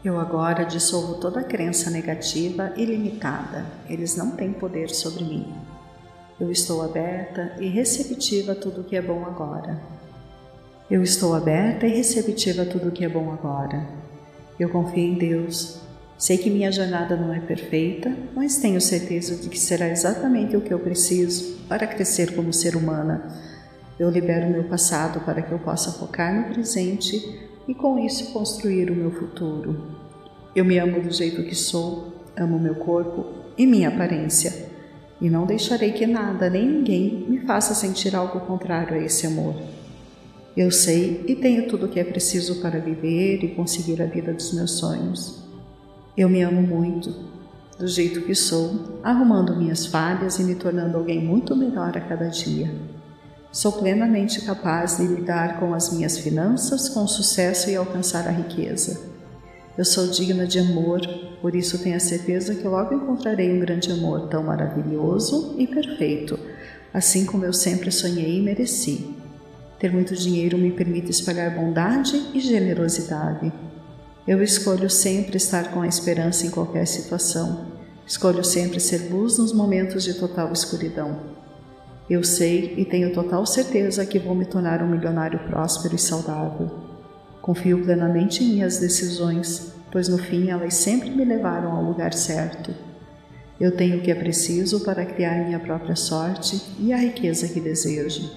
Eu 0.05 0.21
agora 0.21 0.63
dissolvo 0.63 1.15
toda 1.15 1.43
crença 1.43 1.89
negativa 1.89 2.71
e 2.77 2.85
limitada. 2.85 3.65
Eles 3.89 4.15
não 4.15 4.33
têm 4.33 4.53
poder 4.53 4.91
sobre 4.91 5.25
mim. 5.25 5.55
Eu 6.39 6.51
estou 6.51 6.83
aberta 6.83 7.57
e 7.59 7.67
receptiva 7.69 8.53
a 8.53 8.55
tudo 8.55 8.85
que 8.85 8.95
é 8.95 9.01
bom 9.01 9.25
agora. 9.25 9.81
Eu 10.91 11.03
estou 11.03 11.35
aberta 11.35 11.87
e 11.87 11.97
receptiva 11.97 12.61
a 12.61 12.67
tudo 12.67 12.93
que 12.93 13.07
é 13.07 13.09
bom 13.09 13.33
agora. 13.33 13.89
Eu 14.61 14.69
confio 14.69 15.03
em 15.03 15.15
Deus. 15.15 15.81
Sei 16.19 16.37
que 16.37 16.51
minha 16.51 16.71
jornada 16.71 17.17
não 17.17 17.33
é 17.33 17.41
perfeita, 17.41 18.15
mas 18.35 18.59
tenho 18.59 18.83
certeza 18.83 19.35
de 19.35 19.49
que 19.49 19.59
será 19.59 19.89
exatamente 19.89 20.59
o 20.59 20.61
que 20.61 20.75
eu 20.75 20.79
preciso 20.79 21.57
para 21.67 21.87
crescer 21.87 22.35
como 22.37 22.53
ser 22.53 22.77
humana. 22.77 23.56
Eu 23.99 24.11
libero 24.11 24.51
meu 24.51 24.65
passado 24.65 25.21
para 25.21 25.41
que 25.41 25.51
eu 25.51 25.59
possa 25.59 25.91
focar 25.91 26.35
no 26.35 26.53
presente 26.53 27.49
e 27.67 27.75
com 27.75 27.99
isso 27.99 28.33
construir 28.33 28.91
o 28.91 28.95
meu 28.95 29.11
futuro. 29.11 29.97
Eu 30.55 30.65
me 30.65 30.79
amo 30.79 31.01
do 31.01 31.11
jeito 31.11 31.43
que 31.43 31.55
sou, 31.55 32.13
amo 32.37 32.59
meu 32.59 32.75
corpo 32.75 33.27
e 33.57 33.67
minha 33.67 33.89
aparência, 33.89 34.69
e 35.19 35.31
não 35.31 35.47
deixarei 35.47 35.93
que 35.93 36.07
nada 36.07 36.51
nem 36.51 36.69
ninguém 36.69 37.27
me 37.27 37.41
faça 37.41 37.75
sentir 37.75 38.15
algo 38.15 38.41
contrário 38.41 38.97
a 38.97 38.99
esse 38.99 39.27
amor. 39.27 39.55
Eu 40.55 40.71
sei 40.71 41.25
e 41.27 41.35
tenho 41.35 41.67
tudo 41.67 41.87
o 41.87 41.89
que 41.89 41.99
é 41.99 42.05
preciso 42.05 42.61
para 42.61 42.79
viver 42.79 43.43
e 43.43 43.55
conseguir 43.55 44.03
a 44.03 44.07
vida 44.07 44.33
dos 44.33 44.53
meus 44.53 44.73
sonhos. 44.73 45.43
Eu 46.17 46.29
me 46.29 46.43
amo 46.43 46.61
muito, 46.61 47.15
do 47.79 47.87
jeito 47.87 48.23
que 48.23 48.35
sou, 48.35 49.01
arrumando 49.03 49.57
minhas 49.57 49.87
falhas 49.87 50.39
e 50.39 50.45
me 50.45 50.55
tornando 50.55 50.99
alguém 50.99 51.23
muito 51.23 51.57
melhor 51.57 51.97
a 51.97 52.01
cada 52.01 52.29
dia. 52.29 52.71
Sou 53.57 53.73
plenamente 53.73 54.43
capaz 54.43 54.99
de 54.99 55.07
lidar 55.07 55.59
com 55.59 55.73
as 55.73 55.91
minhas 55.91 56.19
finanças 56.19 56.91
com 56.91 57.09
sucesso 57.09 57.71
e 57.71 57.75
alcançar 57.75 58.29
a 58.29 58.31
riqueza. 58.31 59.01
Eu 59.79 59.83
sou 59.83 60.09
digna 60.09 60.47
de 60.47 60.59
amor, 60.59 61.01
por 61.41 61.55
isso 61.55 61.79
tenho 61.79 61.97
a 61.97 61.99
certeza 61.99 62.55
que 62.55 62.69
logo 62.69 62.95
encontrarei 62.95 63.51
um 63.51 63.59
grande 63.59 63.91
amor 63.91 64.29
tão 64.29 64.43
maravilhoso 64.43 65.55
e 65.57 65.67
perfeito, 65.67 66.39
assim 66.93 67.25
como 67.25 67.47
eu 67.47 67.53
sempre 67.55 67.91
sonhei 67.91 68.41
e 68.41 68.43
mereci. 68.43 69.17
Ter 69.79 69.91
muito 69.91 70.15
dinheiro 70.15 70.59
me 70.59 70.71
permite 70.71 71.11
espalhar 71.11 71.57
bondade 71.57 72.33
e 72.35 72.41
generosidade. 72.41 73.51
Eu 74.29 74.43
escolho 74.43 74.91
sempre 74.91 75.39
estar 75.39 75.71
com 75.71 75.81
a 75.81 75.89
esperança 75.89 76.47
em 76.47 76.51
qualquer 76.51 76.87
situação. 76.87 77.69
Escolho 78.07 78.45
sempre 78.45 78.79
ser 78.81 79.11
luz 79.11 79.39
nos 79.39 79.55
momentos 79.55 80.05
de 80.05 80.13
total 80.13 80.53
escuridão. 80.53 81.46
Eu 82.09 82.23
sei 82.23 82.75
e 82.77 82.85
tenho 82.85 83.13
total 83.13 83.45
certeza 83.45 84.07
que 84.07 84.19
vou 84.19 84.35
me 84.35 84.45
tornar 84.45 84.81
um 84.81 84.89
milionário 84.89 85.41
próspero 85.41 85.97
e 85.97 85.99
saudável. 85.99 86.71
Confio 87.43 87.83
plenamente 87.83 88.45
em 88.45 88.55
minhas 88.55 88.79
decisões, 88.79 89.73
pois 89.91 90.09
no 90.09 90.17
fim 90.17 90.51
elas 90.51 90.75
sempre 90.75 91.11
me 91.11 91.25
levaram 91.25 91.73
ao 91.73 91.83
lugar 91.83 92.13
certo. 92.13 92.73
Eu 93.59 93.75
tenho 93.77 93.99
o 93.99 94.03
que 94.03 94.11
é 94.11 94.15
preciso 94.15 94.81
para 94.85 95.05
criar 95.05 95.45
minha 95.45 95.59
própria 95.59 95.97
sorte 95.97 96.63
e 96.79 96.93
a 96.93 96.97
riqueza 96.97 97.49
que 97.49 97.61
desejo. 97.61 98.31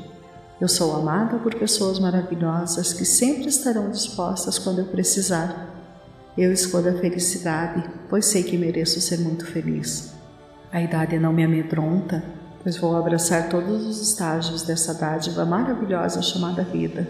Eu 0.59 0.67
sou 0.67 0.95
amada 0.95 1.37
por 1.37 1.53
pessoas 1.53 1.99
maravilhosas 1.99 2.91
que 2.91 3.05
sempre 3.05 3.47
estarão 3.47 3.91
dispostas 3.91 4.57
quando 4.57 4.79
eu 4.79 4.85
precisar. 4.85 5.75
Eu 6.37 6.51
escolho 6.51 6.89
a 6.89 6.99
felicidade, 6.99 7.83
pois 8.09 8.25
sei 8.25 8.43
que 8.43 8.57
mereço 8.57 8.99
ser 8.99 9.19
muito 9.19 9.45
feliz. 9.45 10.13
A 10.71 10.81
idade 10.81 11.19
não 11.19 11.33
me 11.33 11.43
amedronta, 11.43 12.23
pois 12.63 12.77
vou 12.77 12.95
abraçar 12.95 13.49
todos 13.49 13.85
os 13.85 14.01
estágios 14.01 14.63
dessa 14.63 14.93
dádiva 14.93 15.45
maravilhosa 15.45 16.21
chamada 16.21 16.63
vida. 16.63 17.07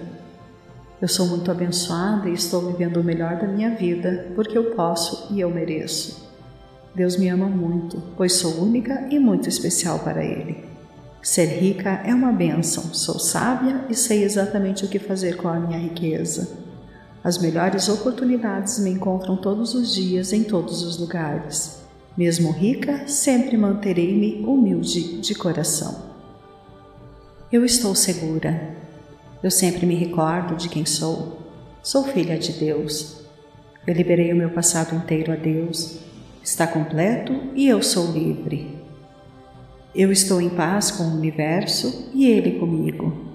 Eu 1.02 1.08
sou 1.08 1.28
muito 1.28 1.50
abençoada 1.50 2.30
e 2.30 2.34
estou 2.34 2.72
vivendo 2.72 2.98
o 2.98 3.04
melhor 3.04 3.38
da 3.38 3.48
minha 3.48 3.74
vida, 3.76 4.28
porque 4.36 4.58
eu 4.58 4.76
posso 4.76 5.34
e 5.34 5.40
eu 5.40 5.50
mereço. 5.50 6.30
Deus 6.94 7.16
me 7.16 7.30
ama 7.30 7.48
muito, 7.48 8.02
pois 8.18 8.34
sou 8.34 8.62
única 8.62 9.08
e 9.10 9.18
muito 9.18 9.48
especial 9.48 10.00
para 10.00 10.24
Ele. 10.24 10.68
Ser 11.22 11.46
rica 11.46 12.02
é 12.06 12.14
uma 12.14 12.32
bênção, 12.32 12.94
sou 12.94 13.20
sábia 13.20 13.86
e 13.90 13.94
sei 13.94 14.24
exatamente 14.24 14.86
o 14.86 14.88
que 14.88 15.00
fazer 15.00 15.38
com 15.38 15.48
a 15.48 15.60
minha 15.60 15.80
riqueza. 15.80 16.58
As 17.24 17.38
melhores 17.38 17.90
oportunidades 17.90 18.80
me 18.80 18.90
encontram 18.92 19.36
todos 19.36 19.74
os 19.74 19.94
dias 19.94 20.32
em 20.32 20.44
todos 20.44 20.82
os 20.84 20.98
lugares. 20.98 21.79
Mesmo 22.20 22.52
rica, 22.52 23.08
sempre 23.08 23.56
manterei-me 23.56 24.44
humilde 24.46 25.22
de 25.22 25.34
coração. 25.34 26.04
Eu 27.50 27.64
estou 27.64 27.96
segura. 27.96 28.76
Eu 29.42 29.50
sempre 29.50 29.86
me 29.86 29.96
recordo 29.96 30.58
de 30.58 30.68
quem 30.68 30.86
sou. 30.86 31.40
Sou 31.82 32.04
filha 32.04 32.38
de 32.38 32.52
Deus. 32.52 33.22
Eu 33.88 33.94
liberei 33.94 34.34
o 34.34 34.36
meu 34.36 34.50
passado 34.50 34.94
inteiro 34.98 35.32
a 35.32 35.38
Deus. 35.38 36.00
Está 36.44 36.68
completo 36.68 37.32
e 37.56 37.70
eu 37.70 37.82
sou 37.82 38.12
livre. 38.12 38.78
Eu 39.96 40.12
estou 40.12 40.42
em 40.42 40.50
paz 40.50 40.92
com 40.92 41.04
o 41.04 41.16
universo 41.16 42.12
e 42.14 42.26
ele 42.30 42.60
comigo. 42.60 43.34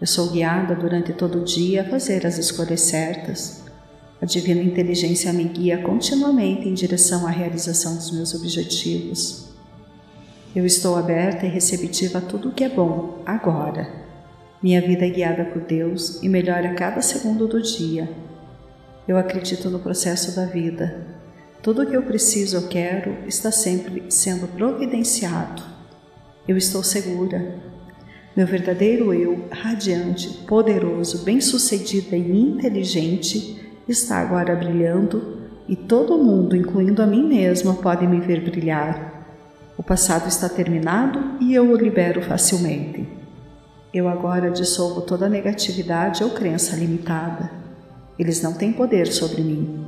Eu 0.00 0.06
sou 0.06 0.30
guiada 0.30 0.74
durante 0.74 1.12
todo 1.12 1.42
o 1.42 1.44
dia 1.44 1.82
a 1.82 1.90
fazer 1.90 2.26
as 2.26 2.38
escolhas 2.38 2.80
certas. 2.80 3.63
A 4.20 4.26
divina 4.26 4.62
inteligência 4.62 5.32
me 5.32 5.44
guia 5.44 5.78
continuamente 5.78 6.68
em 6.68 6.74
direção 6.74 7.26
à 7.26 7.30
realização 7.30 7.96
dos 7.96 8.10
meus 8.10 8.34
objetivos. 8.34 9.48
Eu 10.54 10.64
estou 10.64 10.96
aberta 10.96 11.44
e 11.46 11.48
receptiva 11.48 12.18
a 12.18 12.22
tudo 12.22 12.48
o 12.48 12.52
que 12.52 12.62
é 12.62 12.68
bom, 12.68 13.22
agora. 13.26 14.04
Minha 14.62 14.80
vida 14.80 15.04
é 15.04 15.10
guiada 15.10 15.44
por 15.44 15.62
Deus 15.62 16.22
e 16.22 16.28
melhora 16.28 16.70
a 16.70 16.74
cada 16.74 17.02
segundo 17.02 17.46
do 17.48 17.60
dia. 17.60 18.08
Eu 19.06 19.18
acredito 19.18 19.68
no 19.68 19.80
processo 19.80 20.34
da 20.34 20.46
vida. 20.46 21.06
Tudo 21.60 21.82
o 21.82 21.86
que 21.86 21.96
eu 21.96 22.02
preciso, 22.02 22.56
eu 22.56 22.68
quero, 22.68 23.16
está 23.26 23.50
sempre 23.50 24.04
sendo 24.08 24.46
providenciado. 24.48 25.62
Eu 26.46 26.56
estou 26.56 26.82
segura. 26.82 27.58
Meu 28.36 28.46
verdadeiro 28.46 29.12
eu, 29.12 29.48
radiante, 29.50 30.28
poderoso, 30.46 31.24
bem-sucedido 31.24 32.14
e 32.14 32.40
inteligente, 32.40 33.63
está 33.88 34.18
agora 34.18 34.54
brilhando 34.56 35.38
e 35.68 35.76
todo 35.76 36.18
mundo, 36.18 36.56
incluindo 36.56 37.02
a 37.02 37.06
mim 37.06 37.26
mesma, 37.26 37.74
pode 37.74 38.06
me 38.06 38.20
ver 38.20 38.42
brilhar. 38.42 39.26
O 39.76 39.82
passado 39.82 40.28
está 40.28 40.48
terminado 40.48 41.36
e 41.40 41.54
eu 41.54 41.70
o 41.70 41.76
libero 41.76 42.22
facilmente. 42.22 43.08
Eu 43.92 44.08
agora 44.08 44.50
dissolvo 44.50 45.02
toda 45.02 45.28
negatividade 45.28 46.22
ou 46.22 46.30
crença 46.30 46.76
limitada. 46.76 47.50
Eles 48.18 48.42
não 48.42 48.52
têm 48.52 48.72
poder 48.72 49.06
sobre 49.06 49.42
mim. 49.42 49.86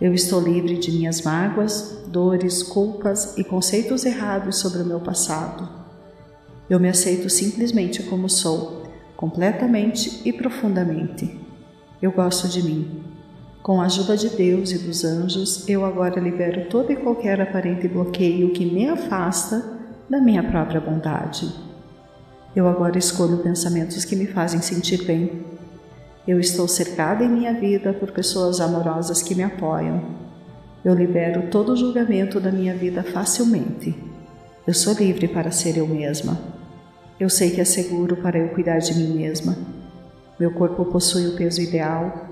Eu 0.00 0.14
estou 0.14 0.40
livre 0.40 0.78
de 0.78 0.92
minhas 0.92 1.22
mágoas, 1.22 2.04
dores, 2.06 2.62
culpas 2.62 3.36
e 3.36 3.42
conceitos 3.42 4.04
errados 4.04 4.58
sobre 4.58 4.82
o 4.82 4.84
meu 4.84 5.00
passado. 5.00 5.68
Eu 6.70 6.78
me 6.78 6.88
aceito 6.88 7.28
simplesmente 7.28 8.02
como 8.04 8.28
sou, 8.28 8.84
completamente 9.16 10.22
e 10.24 10.32
profundamente. 10.32 11.40
Eu 12.00 12.12
gosto 12.12 12.46
de 12.46 12.62
mim. 12.62 13.02
Com 13.62 13.80
a 13.80 13.84
ajuda 13.84 14.16
de 14.16 14.30
Deus 14.30 14.70
e 14.72 14.78
dos 14.78 15.04
anjos, 15.04 15.68
eu 15.68 15.84
agora 15.84 16.20
libero 16.20 16.68
todo 16.68 16.90
e 16.92 16.96
qualquer 16.96 17.40
aparente 17.40 17.86
bloqueio 17.88 18.52
que 18.52 18.64
me 18.64 18.88
afasta 18.88 19.78
da 20.08 20.20
minha 20.20 20.42
própria 20.42 20.80
bondade. 20.80 21.52
Eu 22.56 22.66
agora 22.66 22.98
escolho 22.98 23.38
pensamentos 23.38 24.04
que 24.04 24.16
me 24.16 24.26
fazem 24.26 24.62
sentir 24.62 25.04
bem, 25.04 25.44
eu 26.28 26.38
estou 26.38 26.68
cercada 26.68 27.24
em 27.24 27.28
minha 27.30 27.54
vida 27.54 27.90
por 27.94 28.10
pessoas 28.10 28.60
amorosas 28.60 29.22
que 29.22 29.34
me 29.34 29.42
apoiam. 29.42 30.04
Eu 30.84 30.92
libero 30.92 31.48
todo 31.50 31.72
o 31.72 31.76
julgamento 31.76 32.38
da 32.38 32.52
minha 32.52 32.74
vida 32.74 33.02
facilmente. 33.02 33.98
Eu 34.66 34.74
sou 34.74 34.92
livre 34.92 35.26
para 35.26 35.50
ser 35.50 35.78
eu 35.78 35.88
mesma. 35.88 36.38
Eu 37.18 37.30
sei 37.30 37.50
que 37.52 37.62
é 37.62 37.64
seguro 37.64 38.14
para 38.14 38.38
eu 38.38 38.50
cuidar 38.50 38.76
de 38.76 38.94
mim 38.94 39.16
mesma. 39.16 39.56
Meu 40.38 40.52
corpo 40.52 40.84
possui 40.84 41.28
o 41.28 41.34
peso 41.34 41.62
ideal. 41.62 42.27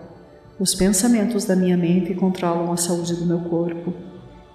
Os 0.59 0.75
pensamentos 0.75 1.45
da 1.45 1.55
minha 1.55 1.77
mente 1.77 2.15
controlam 2.15 2.73
a 2.73 2.77
saúde 2.77 3.15
do 3.15 3.27
meu 3.27 3.41
corpo. 3.41 3.93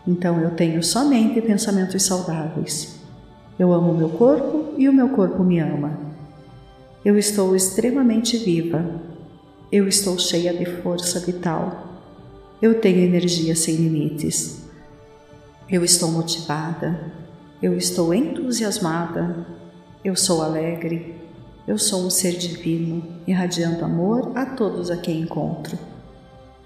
Então 0.08 0.40
eu 0.40 0.52
tenho 0.52 0.84
somente 0.84 1.42
pensamentos 1.42 2.04
saudáveis. 2.04 3.00
Eu 3.60 3.72
amo 3.72 3.94
meu 3.94 4.10
corpo 4.10 4.74
e 4.78 4.90
o 4.90 4.94
meu 4.94 5.10
corpo 5.10 5.44
me 5.44 5.60
ama. 5.60 5.98
Eu 7.06 7.18
estou 7.18 7.56
extremamente 7.56 8.38
viva 8.38 9.02
eu 9.72 9.88
estou 9.88 10.20
cheia 10.20 10.54
de 10.54 10.66
força 10.66 11.18
vital. 11.18 12.02
Eu 12.62 12.82
tenho 12.82 13.00
energia 13.00 13.56
sem 13.56 13.76
limites. 13.76 14.64
Eu 15.70 15.82
estou 15.82 16.12
motivada. 16.12 17.14
Eu 17.64 17.78
estou 17.78 18.14
entusiasmada. 18.14 19.48
Eu 20.04 20.14
sou 20.14 20.42
alegre. 20.42 21.21
Eu 21.68 21.78
sou 21.78 22.06
um 22.06 22.10
ser 22.10 22.32
divino, 22.32 23.04
irradiando 23.28 23.86
amor 23.86 24.32
a 24.36 24.46
todos 24.46 24.90
a 24.90 24.98
quem 24.98 25.22
encontro. 25.22 25.78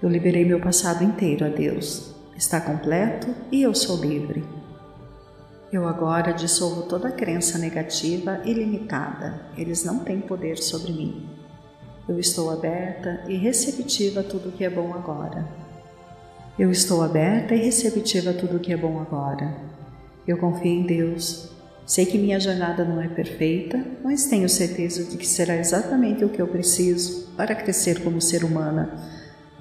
Eu 0.02 0.08
liberei 0.08 0.44
meu 0.44 0.58
passado 0.58 1.04
inteiro 1.04 1.44
a 1.44 1.48
Deus. 1.48 2.14
Está 2.34 2.60
completo 2.60 3.34
e 3.52 3.62
eu 3.62 3.74
sou 3.74 3.98
livre. 3.98 4.42
Eu 5.70 5.86
agora 5.86 6.32
dissolvo 6.32 6.84
toda 6.84 7.10
crença 7.10 7.58
negativa 7.58 8.40
e 8.44 8.54
limitada. 8.54 9.42
Eles 9.56 9.84
não 9.84 9.98
têm 9.98 10.20
poder 10.20 10.56
sobre 10.58 10.92
mim. 10.92 11.28
Eu 12.08 12.18
estou 12.18 12.50
aberta 12.50 13.24
e 13.28 13.36
receptiva 13.36 14.20
a 14.20 14.24
tudo 14.24 14.52
que 14.52 14.64
é 14.64 14.70
bom 14.70 14.94
agora. 14.94 15.46
Eu 16.58 16.70
estou 16.70 17.02
aberta 17.02 17.54
e 17.54 17.62
receptiva 17.62 18.30
a 18.30 18.34
tudo 18.34 18.60
que 18.60 18.72
é 18.72 18.76
bom 18.76 18.98
agora. 19.00 19.54
Eu 20.26 20.38
confio 20.38 20.72
em 20.72 20.86
Deus. 20.86 21.55
Sei 21.86 22.04
que 22.04 22.18
minha 22.18 22.40
jornada 22.40 22.84
não 22.84 23.00
é 23.00 23.06
perfeita, 23.06 23.80
mas 24.02 24.24
tenho 24.26 24.48
certeza 24.48 25.04
de 25.04 25.16
que 25.16 25.24
será 25.24 25.56
exatamente 25.56 26.24
o 26.24 26.28
que 26.28 26.42
eu 26.42 26.48
preciso 26.48 27.28
para 27.36 27.54
crescer 27.54 28.02
como 28.02 28.20
ser 28.20 28.42
humana. 28.42 28.92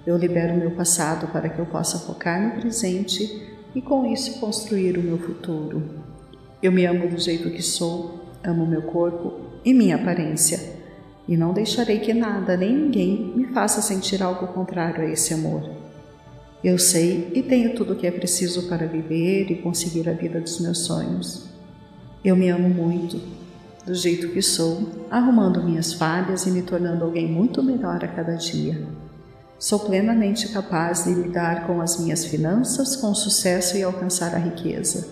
Eu 0.07 0.17
libero 0.17 0.57
meu 0.57 0.71
passado 0.71 1.27
para 1.31 1.47
que 1.49 1.59
eu 1.59 1.67
possa 1.67 1.99
focar 1.99 2.41
no 2.41 2.59
presente 2.59 3.47
e 3.75 3.81
com 3.81 4.11
isso 4.11 4.39
construir 4.39 4.97
o 4.97 5.03
meu 5.03 5.19
futuro. 5.19 6.03
Eu 6.63 6.71
me 6.71 6.83
amo 6.88 7.07
do 7.07 7.19
jeito 7.19 7.51
que 7.51 7.61
sou, 7.61 8.19
amo 8.43 8.65
meu 8.65 8.81
corpo 8.81 9.61
e 9.63 9.71
minha 9.71 9.95
aparência 9.95 10.59
e 11.27 11.38
não 11.38 11.53
deixarei 11.53 11.99
que 11.99 12.13
nada 12.13 12.57
nem 12.57 12.75
ninguém 12.75 13.33
me 13.35 13.53
faça 13.53 13.83
sentir 13.83 14.23
algo 14.23 14.47
contrário 14.47 15.03
a 15.03 15.11
esse 15.11 15.31
amor. 15.31 15.69
Eu 16.63 16.79
sei 16.79 17.31
e 17.35 17.43
tenho 17.43 17.75
tudo 17.75 17.93
o 17.93 17.95
que 17.95 18.07
é 18.07 18.11
preciso 18.11 18.67
para 18.67 18.88
viver 18.88 19.51
e 19.51 19.61
conseguir 19.61 20.09
a 20.09 20.13
vida 20.13 20.41
dos 20.41 20.59
meus 20.59 20.85
sonhos. 20.85 21.55
Eu 22.25 22.35
me 22.35 22.49
amo 22.49 22.67
muito, 22.67 23.21
do 23.85 23.93
jeito 23.93 24.29
que 24.29 24.41
sou, 24.41 25.05
arrumando 25.11 25.63
minhas 25.63 25.93
falhas 25.93 26.47
e 26.47 26.49
me 26.49 26.63
tornando 26.63 27.03
alguém 27.03 27.31
muito 27.31 27.61
melhor 27.61 28.03
a 28.03 28.07
cada 28.07 28.33
dia. 28.33 28.83
Sou 29.59 29.77
plenamente 29.81 30.49
capaz 30.49 31.03
de 31.03 31.13
lidar 31.13 31.67
com 31.67 31.79
as 31.79 31.99
minhas 31.99 32.25
finanças 32.25 32.95
com 32.95 33.13
sucesso 33.13 33.77
e 33.77 33.83
alcançar 33.83 34.33
a 34.33 34.39
riqueza. 34.39 35.07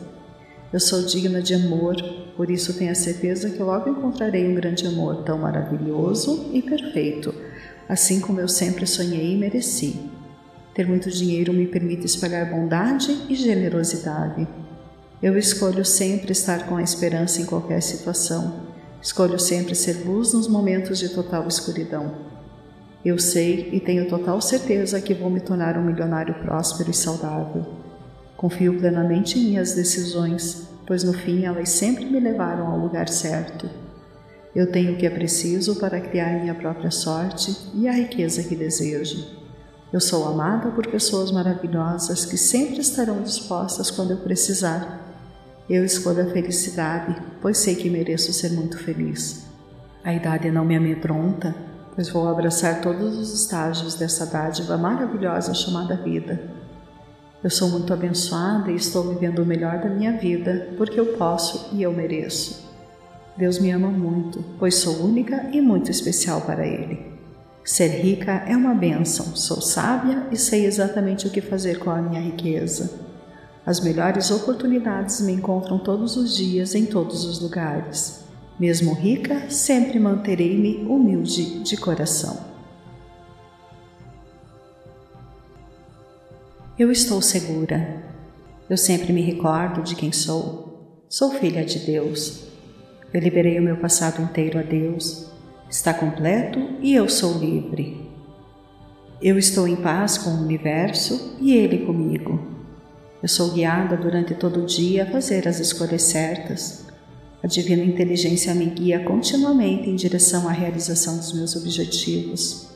Eu 0.73 0.79
sou 0.79 1.03
digna 1.03 1.39
de 1.39 1.53
amor, 1.53 1.97
por 2.35 2.49
isso 2.49 2.73
tenho 2.73 2.91
a 2.91 2.95
certeza 2.95 3.51
que 3.51 3.61
logo 3.61 3.91
encontrarei 3.91 4.49
um 4.49 4.55
grande 4.55 4.87
amor 4.87 5.21
tão 5.21 5.37
maravilhoso 5.37 6.49
e 6.51 6.63
perfeito, 6.63 7.31
assim 7.87 8.19
como 8.19 8.39
eu 8.39 8.47
sempre 8.47 8.87
sonhei 8.87 9.35
e 9.35 9.37
mereci. 9.37 10.09
Ter 10.73 10.87
muito 10.87 11.11
dinheiro 11.11 11.53
me 11.53 11.67
permite 11.67 12.07
espalhar 12.07 12.49
bondade 12.49 13.27
e 13.29 13.35
generosidade. 13.35 14.47
Eu 15.23 15.37
escolho 15.37 15.85
sempre 15.85 16.33
estar 16.33 16.67
com 16.67 16.75
a 16.75 16.83
esperança 16.83 17.41
em 17.41 17.45
qualquer 17.45 17.81
situação. 17.81 18.67
Escolho 19.01 19.39
sempre 19.39 19.73
ser 19.73 20.05
luz 20.05 20.33
nos 20.33 20.49
momentos 20.49 20.99
de 20.99 21.07
total 21.07 21.47
escuridão. 21.47 22.13
Eu 23.05 23.17
sei 23.17 23.69
e 23.71 23.79
tenho 23.79 24.09
total 24.09 24.41
certeza 24.41 24.99
que 24.99 25.13
vou 25.13 25.29
me 25.29 25.39
tornar 25.39 25.77
um 25.77 25.85
milionário 25.85 26.35
próspero 26.41 26.91
e 26.91 26.93
saudável. 26.93 27.65
Confio 28.35 28.77
plenamente 28.77 29.39
em 29.39 29.45
minhas 29.45 29.71
decisões, 29.71 30.67
pois 30.85 31.05
no 31.05 31.13
fim 31.13 31.45
elas 31.45 31.69
sempre 31.69 32.03
me 32.03 32.19
levaram 32.19 32.67
ao 32.67 32.77
lugar 32.77 33.07
certo. 33.07 33.69
Eu 34.53 34.73
tenho 34.73 34.91
o 34.91 34.97
que 34.97 35.05
é 35.05 35.09
preciso 35.09 35.77
para 35.77 36.01
criar 36.01 36.41
minha 36.41 36.53
própria 36.53 36.91
sorte 36.91 37.55
e 37.73 37.87
a 37.87 37.93
riqueza 37.93 38.43
que 38.43 38.57
desejo. 38.57 39.25
Eu 39.93 40.01
sou 40.01 40.27
amada 40.27 40.69
por 40.71 40.85
pessoas 40.87 41.31
maravilhosas 41.31 42.25
que 42.25 42.35
sempre 42.35 42.81
estarão 42.81 43.21
dispostas 43.21 43.89
quando 43.89 44.11
eu 44.11 44.17
precisar. 44.17 45.12
Eu 45.69 45.85
escolho 45.85 46.23
a 46.23 46.31
felicidade, 46.31 47.15
pois 47.41 47.57
sei 47.57 47.75
que 47.75 47.89
mereço 47.89 48.33
ser 48.33 48.51
muito 48.51 48.77
feliz. 48.77 49.45
A 50.03 50.13
idade 50.13 50.51
não 50.51 50.65
me 50.65 50.75
amedronta, 50.75 51.55
pois 51.95 52.09
vou 52.09 52.27
abraçar 52.27 52.81
todos 52.81 53.17
os 53.17 53.33
estágios 53.33 53.95
dessa 53.95 54.25
dádiva 54.25 54.77
maravilhosa 54.77 55.53
chamada 55.53 55.95
vida. 55.95 56.41
Eu 57.41 57.49
sou 57.49 57.69
muito 57.69 57.93
abençoada 57.93 58.71
e 58.71 58.75
estou 58.75 59.13
vivendo 59.13 59.39
o 59.39 59.45
melhor 59.45 59.79
da 59.79 59.89
minha 59.89 60.17
vida 60.17 60.69
porque 60.77 60.99
eu 60.99 61.17
posso 61.17 61.69
e 61.73 61.81
eu 61.81 61.93
mereço. 61.93 62.69
Deus 63.37 63.57
me 63.57 63.71
ama 63.71 63.89
muito, 63.89 64.43
pois 64.59 64.75
sou 64.75 65.05
única 65.05 65.49
e 65.53 65.61
muito 65.61 65.89
especial 65.89 66.41
para 66.41 66.67
Ele. 66.67 67.13
Ser 67.63 67.87
rica 67.87 68.43
é 68.45 68.55
uma 68.55 68.73
bênção, 68.73 69.33
sou 69.35 69.61
sábia 69.61 70.27
e 70.29 70.35
sei 70.35 70.65
exatamente 70.65 71.25
o 71.25 71.29
que 71.29 71.39
fazer 71.39 71.79
com 71.79 71.89
a 71.89 72.01
minha 72.01 72.21
riqueza. 72.21 73.12
As 73.65 73.79
melhores 73.79 74.29
oportunidades 74.29 75.21
me 75.21 75.31
encontram 75.31 75.79
todos 75.79 76.17
os 76.17 76.35
dias 76.35 76.75
em 76.75 76.85
todos 76.85 77.23
os 77.23 77.39
lugares. 77.39 78.25
Mesmo 78.59 78.93
rica, 78.93 79.49
sempre 79.49 79.99
manterei-me 79.99 80.85
humilde 80.85 81.63
de 81.63 81.77
coração. 81.77 82.37
Eu 86.77 86.91
estou 86.91 87.21
segura. 87.21 88.03
Eu 88.69 88.75
sempre 88.75 89.13
me 89.13 89.21
recordo 89.21 89.81
de 89.81 89.95
quem 89.95 90.11
sou. 90.11 91.03
Sou 91.07 91.31
filha 91.31 91.63
de 91.63 91.79
Deus. 91.79 92.43
Eu 93.13 93.21
liberei 93.21 93.59
o 93.59 93.63
meu 93.63 93.77
passado 93.77 94.21
inteiro 94.21 94.59
a 94.59 94.63
Deus. 94.63 95.31
Está 95.69 95.93
completo 95.93 96.59
e 96.81 96.93
eu 96.93 97.07
sou 97.07 97.37
livre. 97.37 98.11
Eu 99.21 99.37
estou 99.37 99.67
em 99.67 99.77
paz 99.77 100.17
com 100.17 100.31
o 100.31 100.41
universo 100.41 101.37
e 101.39 101.53
ele 101.53 101.85
comigo. 101.85 102.52
Eu 103.23 103.29
sou 103.29 103.51
guiada 103.51 103.95
durante 103.95 104.35
todo 104.35 104.61
o 104.61 104.65
dia 104.65 105.03
a 105.03 105.05
fazer 105.09 105.47
as 105.47 105.57
escolhas 105.57 106.01
certas. 106.01 106.85
A 107.41 107.47
divina 107.47 107.81
inteligência 107.81 108.53
me 108.53 108.65
guia 108.65 108.99
continuamente 108.99 109.89
em 109.89 109.95
direção 109.95 110.49
à 110.49 110.51
realização 110.51 111.15
dos 111.15 111.31
meus 111.31 111.55
objetivos. 111.55 112.67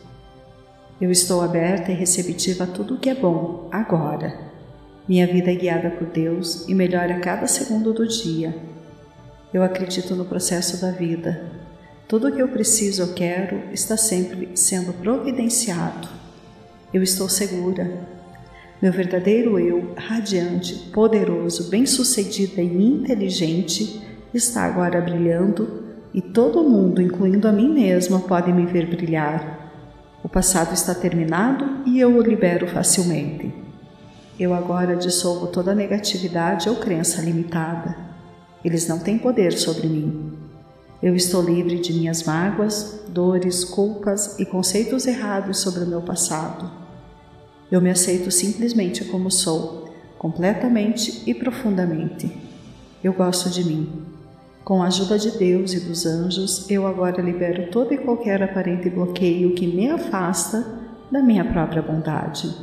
Eu 1.02 1.12
estou 1.12 1.42
aberta 1.42 1.92
e 1.92 1.96
receptiva 1.96 2.64
a 2.64 2.68
tudo 2.68 2.96
o 2.96 2.98
que 2.98 3.10
é 3.10 3.14
bom, 3.14 3.68
agora. 3.74 4.40
Minha 5.06 5.28
vida 5.28 5.52
é 5.52 5.56
guiada 5.56 5.90
por 5.90 6.08
Deus 6.08 6.66
e 6.66 6.74
melhora 6.74 7.18
a 7.18 7.20
cada 7.20 7.46
segundo 7.46 7.92
do 7.92 8.08
dia. 8.08 8.56
Eu 9.54 9.64
acredito 9.64 10.16
no 10.16 10.24
processo 10.24 10.80
da 10.80 10.92
vida. 10.92 11.52
Tudo 12.08 12.30
o 12.30 12.32
que 12.32 12.42
eu 12.42 12.48
preciso 12.48 13.04
ou 13.04 13.14
quero 13.14 13.64
está 13.74 13.98
sempre 13.98 14.52
sendo 14.56 14.94
providenciado. 14.94 16.08
Eu 16.94 17.04
estou 17.04 17.28
segura. 17.28 18.17
Meu 18.80 18.92
verdadeiro 18.92 19.58
eu, 19.58 19.94
radiante, 19.98 20.76
poderoso, 20.94 21.70
bem-sucedido 21.70 22.62
e 22.62 22.86
inteligente, 22.86 24.02
está 24.32 24.66
agora 24.66 25.02
brilhando 25.02 25.84
e 26.14 26.22
todo 26.22 26.64
mundo, 26.64 27.02
incluindo 27.02 27.48
a 27.48 27.52
mim 27.52 27.74
mesma, 27.74 28.20
pode 28.20 28.54
me 28.54 28.68
ver 28.68 28.86
brilhar. 28.86 29.72
O 30.24 30.30
passado 30.30 30.76
está 30.76 30.94
terminado 30.94 31.84
e 31.88 32.00
eu 32.00 32.16
o 32.16 32.22
libero 32.22 32.68
facilmente. 32.68 33.52
Eu 34.40 34.54
agora 34.54 34.96
dissolvo 34.96 35.48
toda 35.48 35.74
negatividade 35.74 36.70
ou 36.70 36.76
crença 36.76 37.20
limitada. 37.22 37.98
Eles 38.64 38.88
não 38.88 39.00
têm 39.00 39.18
poder 39.18 39.54
sobre 39.54 39.88
mim. 39.88 40.34
Eu 41.02 41.16
estou 41.16 41.42
livre 41.42 41.80
de 41.80 41.94
minhas 41.94 42.24
mágoas, 42.24 43.06
dores, 43.10 43.64
culpas 43.64 44.38
e 44.40 44.46
conceitos 44.46 45.08
errados 45.08 45.60
sobre 45.60 45.84
o 45.84 45.88
meu 45.88 46.02
passado. 46.02 46.87
Eu 47.70 47.82
me 47.82 47.90
aceito 47.90 48.32
simplesmente 48.32 49.04
como 49.06 49.30
sou, 49.30 49.90
completamente 50.18 51.24
e 51.30 51.34
profundamente. 51.34 52.32
Eu 53.04 53.14
gosto 53.14 53.50
de 53.50 53.64
mim. 53.64 54.06
Com 54.64 54.82
a 54.82 54.88
ajuda 54.88 55.20
de 55.20 55.32
Deus 55.32 55.74
e 55.74 55.80
dos 55.82 56.06
anjos, 56.06 56.70
eu 56.70 56.88
agora 56.88 57.22
libero 57.22 57.70
todo 57.70 57.94
e 57.94 57.98
qualquer 57.98 58.42
aparente 58.42 58.90
bloqueio 58.90 59.54
que 59.54 59.68
me 59.68 59.90
afasta 59.90 60.66
da 61.12 61.22
minha 61.22 61.44
própria 61.46 61.82
bondade. 61.82 62.54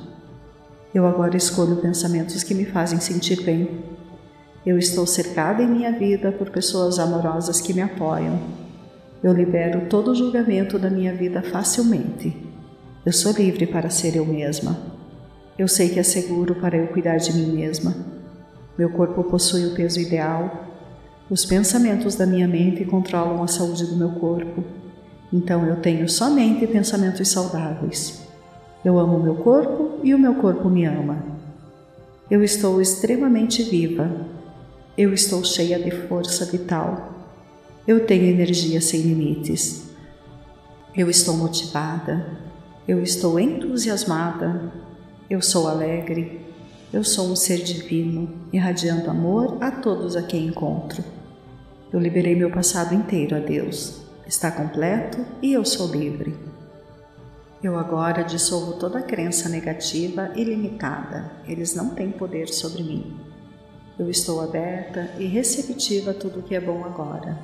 Eu 0.94 1.06
agora 1.06 1.36
escolho 1.36 1.76
pensamentos 1.76 2.42
que 2.42 2.54
me 2.54 2.64
fazem 2.64 3.00
sentir 3.00 3.42
bem. 3.42 3.84
Eu 4.64 4.78
estou 4.78 5.06
cercada 5.06 5.62
em 5.62 5.66
minha 5.66 5.92
vida 5.92 6.32
por 6.32 6.50
pessoas 6.50 6.98
amorosas 6.98 7.60
que 7.60 7.74
me 7.74 7.82
apoiam. 7.82 8.38
Eu 9.22 9.32
libero 9.32 9.88
todo 9.88 10.14
julgamento 10.14 10.78
da 10.78 10.88
minha 10.88 11.14
vida 11.14 11.42
facilmente. 11.42 12.36
Eu 13.04 13.12
sou 13.12 13.32
livre 13.32 13.66
para 13.66 13.90
ser 13.90 14.16
eu 14.16 14.24
mesma. 14.24 14.93
Eu 15.58 15.68
sei 15.68 15.88
que 15.88 15.98
é 15.98 16.02
seguro 16.02 16.54
para 16.56 16.76
eu 16.76 16.88
cuidar 16.88 17.16
de 17.16 17.32
mim 17.32 17.56
mesma. 17.56 17.94
Meu 18.76 18.90
corpo 18.90 19.22
possui 19.24 19.66
o 19.66 19.74
peso 19.74 20.00
ideal 20.00 20.64
os 21.30 21.42
pensamentos 21.42 22.16
da 22.16 22.26
minha 22.26 22.46
mente 22.46 22.84
controlam 22.84 23.42
a 23.42 23.46
saúde 23.46 23.86
do 23.86 23.96
meu 23.96 24.10
corpo. 24.10 24.62
Então 25.32 25.66
eu 25.66 25.76
tenho 25.76 26.06
somente 26.06 26.66
pensamentos 26.66 27.28
saudáveis. 27.28 28.22
Eu 28.84 28.98
amo 28.98 29.18
meu 29.18 29.36
corpo 29.36 30.00
e 30.02 30.14
o 30.14 30.18
meu 30.18 30.34
corpo 30.34 30.68
me 30.68 30.84
ama. 30.84 31.24
Eu 32.30 32.44
estou 32.44 32.80
extremamente 32.80 33.62
viva. 33.62 34.10
Eu 34.98 35.14
estou 35.14 35.42
cheia 35.42 35.78
de 35.78 35.90
força 35.90 36.44
vital. 36.44 37.14
Eu 37.88 38.06
tenho 38.06 38.24
energia 38.24 38.80
sem 38.82 39.00
limites. 39.00 39.88
Eu 40.94 41.08
estou 41.08 41.34
motivada. 41.34 42.38
Eu 42.86 43.02
estou 43.02 43.40
entusiasmada. 43.40 44.70
Eu 45.28 45.40
sou 45.40 45.68
alegre. 45.68 46.38
Eu 46.92 47.02
sou 47.02 47.28
um 47.28 47.34
ser 47.34 47.62
divino, 47.62 48.28
irradiando 48.52 49.08
amor 49.08 49.56
a 49.58 49.70
todos 49.70 50.16
a 50.16 50.22
quem 50.22 50.48
encontro. 50.48 51.02
Eu 51.90 51.98
liberei 51.98 52.34
meu 52.34 52.50
passado 52.50 52.94
inteiro 52.94 53.34
a 53.34 53.38
Deus. 53.38 54.02
Está 54.26 54.50
completo 54.50 55.24
e 55.40 55.54
eu 55.54 55.64
sou 55.64 55.90
livre. 55.90 56.36
Eu 57.62 57.78
agora 57.78 58.22
dissolvo 58.22 58.74
toda 58.74 59.00
crença 59.00 59.48
negativa 59.48 60.30
e 60.36 60.44
limitada. 60.44 61.32
Eles 61.48 61.74
não 61.74 61.94
têm 61.94 62.10
poder 62.10 62.48
sobre 62.48 62.82
mim. 62.82 63.16
Eu 63.98 64.10
estou 64.10 64.42
aberta 64.42 65.08
e 65.18 65.24
receptiva 65.24 66.10
a 66.10 66.14
tudo 66.14 66.42
que 66.42 66.54
é 66.54 66.60
bom 66.60 66.84
agora. 66.84 67.38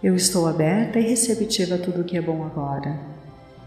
Eu 0.00 0.14
estou 0.14 0.46
aberta 0.46 1.00
e 1.00 1.08
receptiva 1.08 1.74
a 1.74 1.78
tudo 1.78 2.04
que 2.04 2.16
é 2.16 2.22
bom 2.22 2.44
agora. 2.44 3.00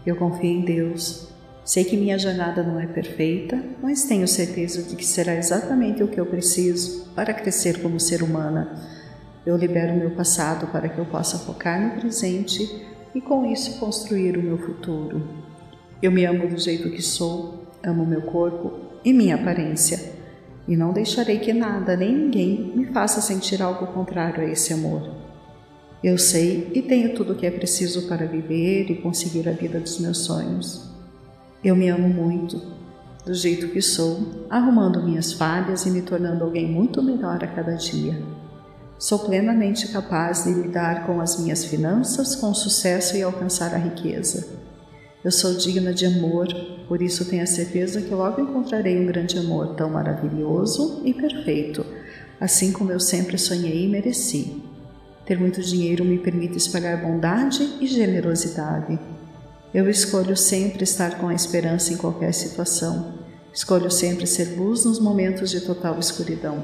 Eu 0.06 0.16
confio 0.16 0.50
em 0.50 0.64
Deus 0.64 1.31
Sei 1.64 1.84
que 1.84 1.96
minha 1.96 2.18
jornada 2.18 2.60
não 2.62 2.80
é 2.80 2.86
perfeita, 2.86 3.62
mas 3.80 4.02
tenho 4.02 4.26
certeza 4.26 4.82
de 4.82 4.96
que 4.96 5.06
será 5.06 5.36
exatamente 5.36 6.02
o 6.02 6.08
que 6.08 6.18
eu 6.18 6.26
preciso 6.26 7.06
para 7.14 7.32
crescer 7.32 7.80
como 7.80 8.00
ser 8.00 8.20
humana. 8.22 8.82
Eu 9.46 9.56
libero 9.56 9.96
meu 9.96 10.10
passado 10.10 10.66
para 10.72 10.88
que 10.88 10.98
eu 10.98 11.06
possa 11.06 11.38
focar 11.38 11.80
no 11.80 12.00
presente 12.00 12.84
e 13.14 13.20
com 13.20 13.46
isso 13.46 13.78
construir 13.78 14.36
o 14.36 14.42
meu 14.42 14.58
futuro. 14.58 15.22
Eu 16.02 16.10
me 16.10 16.24
amo 16.24 16.48
do 16.48 16.58
jeito 16.58 16.90
que 16.90 17.00
sou, 17.00 17.64
amo 17.80 18.04
meu 18.04 18.22
corpo 18.22 18.72
e 19.04 19.12
minha 19.12 19.36
aparência, 19.36 20.14
e 20.66 20.76
não 20.76 20.92
deixarei 20.92 21.38
que 21.38 21.52
nada 21.52 21.96
nem 21.96 22.12
ninguém 22.12 22.72
me 22.74 22.86
faça 22.86 23.20
sentir 23.20 23.62
algo 23.62 23.86
contrário 23.88 24.42
a 24.42 24.50
esse 24.50 24.72
amor. 24.72 25.14
Eu 26.02 26.18
sei 26.18 26.72
e 26.74 26.82
tenho 26.82 27.14
tudo 27.14 27.34
o 27.34 27.36
que 27.36 27.46
é 27.46 27.50
preciso 27.52 28.08
para 28.08 28.26
viver 28.26 28.90
e 28.90 29.00
conseguir 29.00 29.48
a 29.48 29.52
vida 29.52 29.78
dos 29.78 30.00
meus 30.00 30.18
sonhos. 30.18 30.91
Eu 31.64 31.76
me 31.76 31.88
amo 31.88 32.08
muito, 32.08 32.60
do 33.24 33.32
jeito 33.32 33.68
que 33.68 33.80
sou, 33.80 34.46
arrumando 34.50 35.00
minhas 35.00 35.32
falhas 35.32 35.86
e 35.86 35.90
me 35.92 36.02
tornando 36.02 36.42
alguém 36.42 36.68
muito 36.68 37.00
melhor 37.00 37.42
a 37.44 37.46
cada 37.46 37.74
dia. 37.74 38.20
Sou 38.98 39.20
plenamente 39.20 39.86
capaz 39.92 40.42
de 40.42 40.52
lidar 40.52 41.06
com 41.06 41.20
as 41.20 41.38
minhas 41.38 41.64
finanças 41.64 42.34
com 42.34 42.52
sucesso 42.52 43.16
e 43.16 43.22
alcançar 43.22 43.72
a 43.74 43.78
riqueza. 43.78 44.60
Eu 45.22 45.30
sou 45.30 45.54
digna 45.54 45.94
de 45.94 46.04
amor, 46.04 46.48
por 46.88 47.00
isso 47.00 47.24
tenho 47.26 47.44
a 47.44 47.46
certeza 47.46 48.02
que 48.02 48.12
logo 48.12 48.40
encontrarei 48.40 49.00
um 49.00 49.06
grande 49.06 49.38
amor 49.38 49.76
tão 49.76 49.88
maravilhoso 49.88 51.00
e 51.04 51.14
perfeito, 51.14 51.86
assim 52.40 52.72
como 52.72 52.90
eu 52.90 52.98
sempre 52.98 53.38
sonhei 53.38 53.84
e 53.84 53.88
mereci. 53.88 54.64
Ter 55.24 55.38
muito 55.38 55.62
dinheiro 55.62 56.04
me 56.04 56.18
permite 56.18 56.56
espalhar 56.56 57.00
bondade 57.00 57.76
e 57.80 57.86
generosidade. 57.86 58.98
Eu 59.74 59.88
escolho 59.88 60.36
sempre 60.36 60.84
estar 60.84 61.16
com 61.16 61.28
a 61.28 61.34
esperança 61.34 61.94
em 61.94 61.96
qualquer 61.96 62.34
situação. 62.34 63.14
Escolho 63.54 63.90
sempre 63.90 64.26
ser 64.26 64.54
luz 64.54 64.84
nos 64.84 65.00
momentos 65.00 65.50
de 65.50 65.62
total 65.62 65.98
escuridão. 65.98 66.62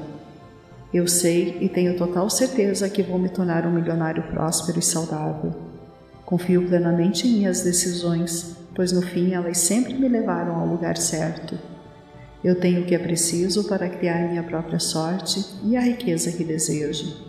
Eu 0.93 1.07
sei 1.07 1.57
e 1.59 1.67
tenho 1.67 1.97
total 1.97 2.29
certeza 2.29 2.87
que 2.87 3.01
vou 3.01 3.17
me 3.17 3.27
tornar 3.27 3.65
um 3.65 3.71
milionário 3.71 4.21
próspero 4.29 4.77
e 4.77 4.83
saudável. 4.83 5.55
Confio 6.23 6.67
plenamente 6.67 7.27
em 7.27 7.37
minhas 7.37 7.61
decisões, 7.61 8.55
pois 8.75 8.91
no 8.91 9.01
fim 9.01 9.33
elas 9.33 9.57
sempre 9.57 9.95
me 9.95 10.07
levaram 10.07 10.53
ao 10.55 10.67
lugar 10.67 10.95
certo. 10.95 11.57
Eu 12.43 12.59
tenho 12.59 12.83
o 12.83 12.85
que 12.85 12.93
é 12.93 12.99
preciso 12.99 13.63
para 13.63 13.89
criar 13.89 14.29
minha 14.29 14.43
própria 14.43 14.77
sorte 14.77 15.43
e 15.63 15.75
a 15.75 15.81
riqueza 15.81 16.31
que 16.31 16.43
desejo. 16.43 17.27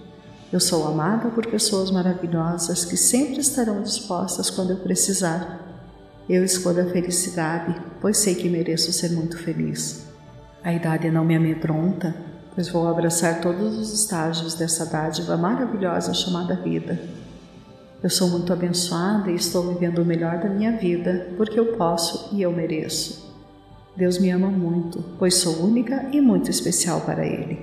Eu 0.52 0.60
sou 0.60 0.86
amada 0.86 1.30
por 1.30 1.46
pessoas 1.46 1.90
maravilhosas 1.90 2.84
que 2.84 2.98
sempre 2.98 3.40
estarão 3.40 3.82
dispostas 3.82 4.50
quando 4.50 4.72
eu 4.72 4.76
precisar 4.76 5.69
eu 6.34 6.44
escolho 6.44 6.82
a 6.82 6.90
felicidade, 6.90 7.74
pois 8.00 8.18
sei 8.18 8.34
que 8.34 8.48
mereço 8.48 8.92
ser 8.92 9.10
muito 9.10 9.36
feliz. 9.36 10.06
A 10.62 10.72
idade 10.72 11.10
não 11.10 11.24
me 11.24 11.34
amedronta, 11.34 12.14
pois 12.54 12.68
vou 12.68 12.86
abraçar 12.86 13.40
todos 13.40 13.78
os 13.78 13.92
estágios 13.92 14.54
dessa 14.54 14.86
dádiva 14.86 15.36
maravilhosa 15.36 16.14
chamada 16.14 16.54
vida. 16.54 17.00
Eu 18.02 18.08
sou 18.08 18.28
muito 18.28 18.52
abençoada 18.52 19.30
e 19.30 19.34
estou 19.34 19.74
vivendo 19.74 20.00
o 20.00 20.04
melhor 20.04 20.38
da 20.38 20.48
minha 20.48 20.76
vida, 20.76 21.28
porque 21.36 21.58
eu 21.58 21.76
posso 21.76 22.34
e 22.34 22.42
eu 22.42 22.52
mereço. 22.52 23.28
Deus 23.96 24.18
me 24.18 24.30
ama 24.30 24.48
muito, 24.48 25.04
pois 25.18 25.34
sou 25.34 25.64
única 25.64 26.08
e 26.12 26.20
muito 26.20 26.50
especial 26.50 27.00
para 27.00 27.26
Ele. 27.26 27.58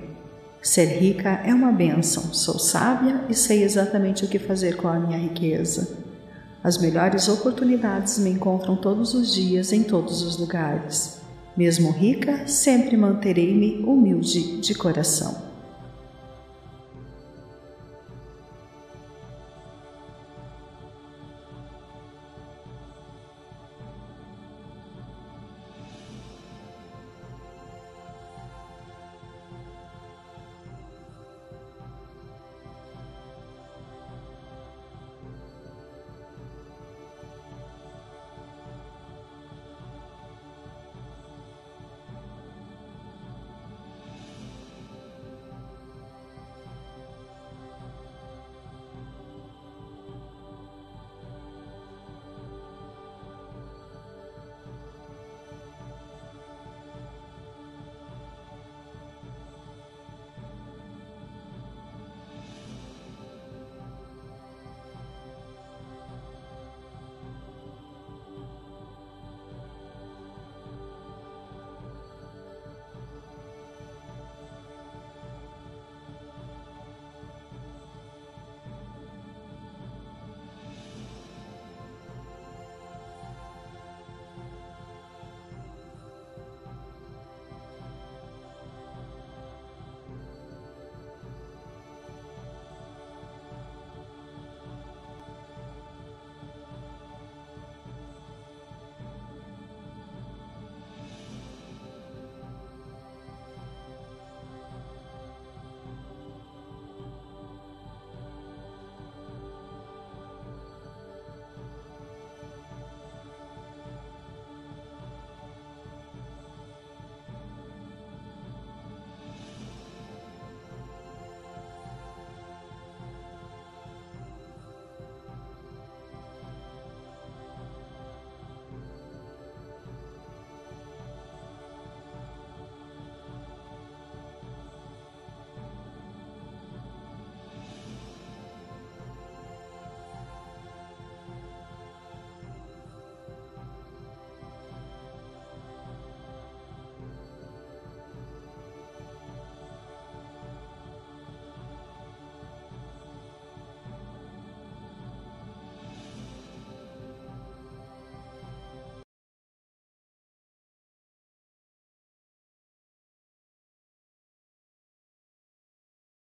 Ser 0.60 0.86
rica 1.00 1.40
é 1.44 1.54
uma 1.54 1.72
bênção, 1.72 2.34
sou 2.34 2.58
sábia 2.58 3.24
e 3.28 3.34
sei 3.34 3.62
exatamente 3.62 4.24
o 4.24 4.28
que 4.28 4.38
fazer 4.38 4.76
com 4.76 4.88
a 4.88 4.98
minha 4.98 5.18
riqueza. 5.18 6.07
As 6.68 6.76
melhores 6.76 7.30
oportunidades 7.30 8.18
me 8.18 8.28
encontram 8.28 8.76
todos 8.76 9.14
os 9.14 9.32
dias 9.32 9.72
em 9.72 9.82
todos 9.82 10.20
os 10.20 10.36
lugares. 10.36 11.18
Mesmo 11.56 11.90
rica, 11.90 12.46
sempre 12.46 12.94
manterei-me 12.94 13.82
humilde 13.84 14.60
de 14.60 14.74
coração. 14.74 15.47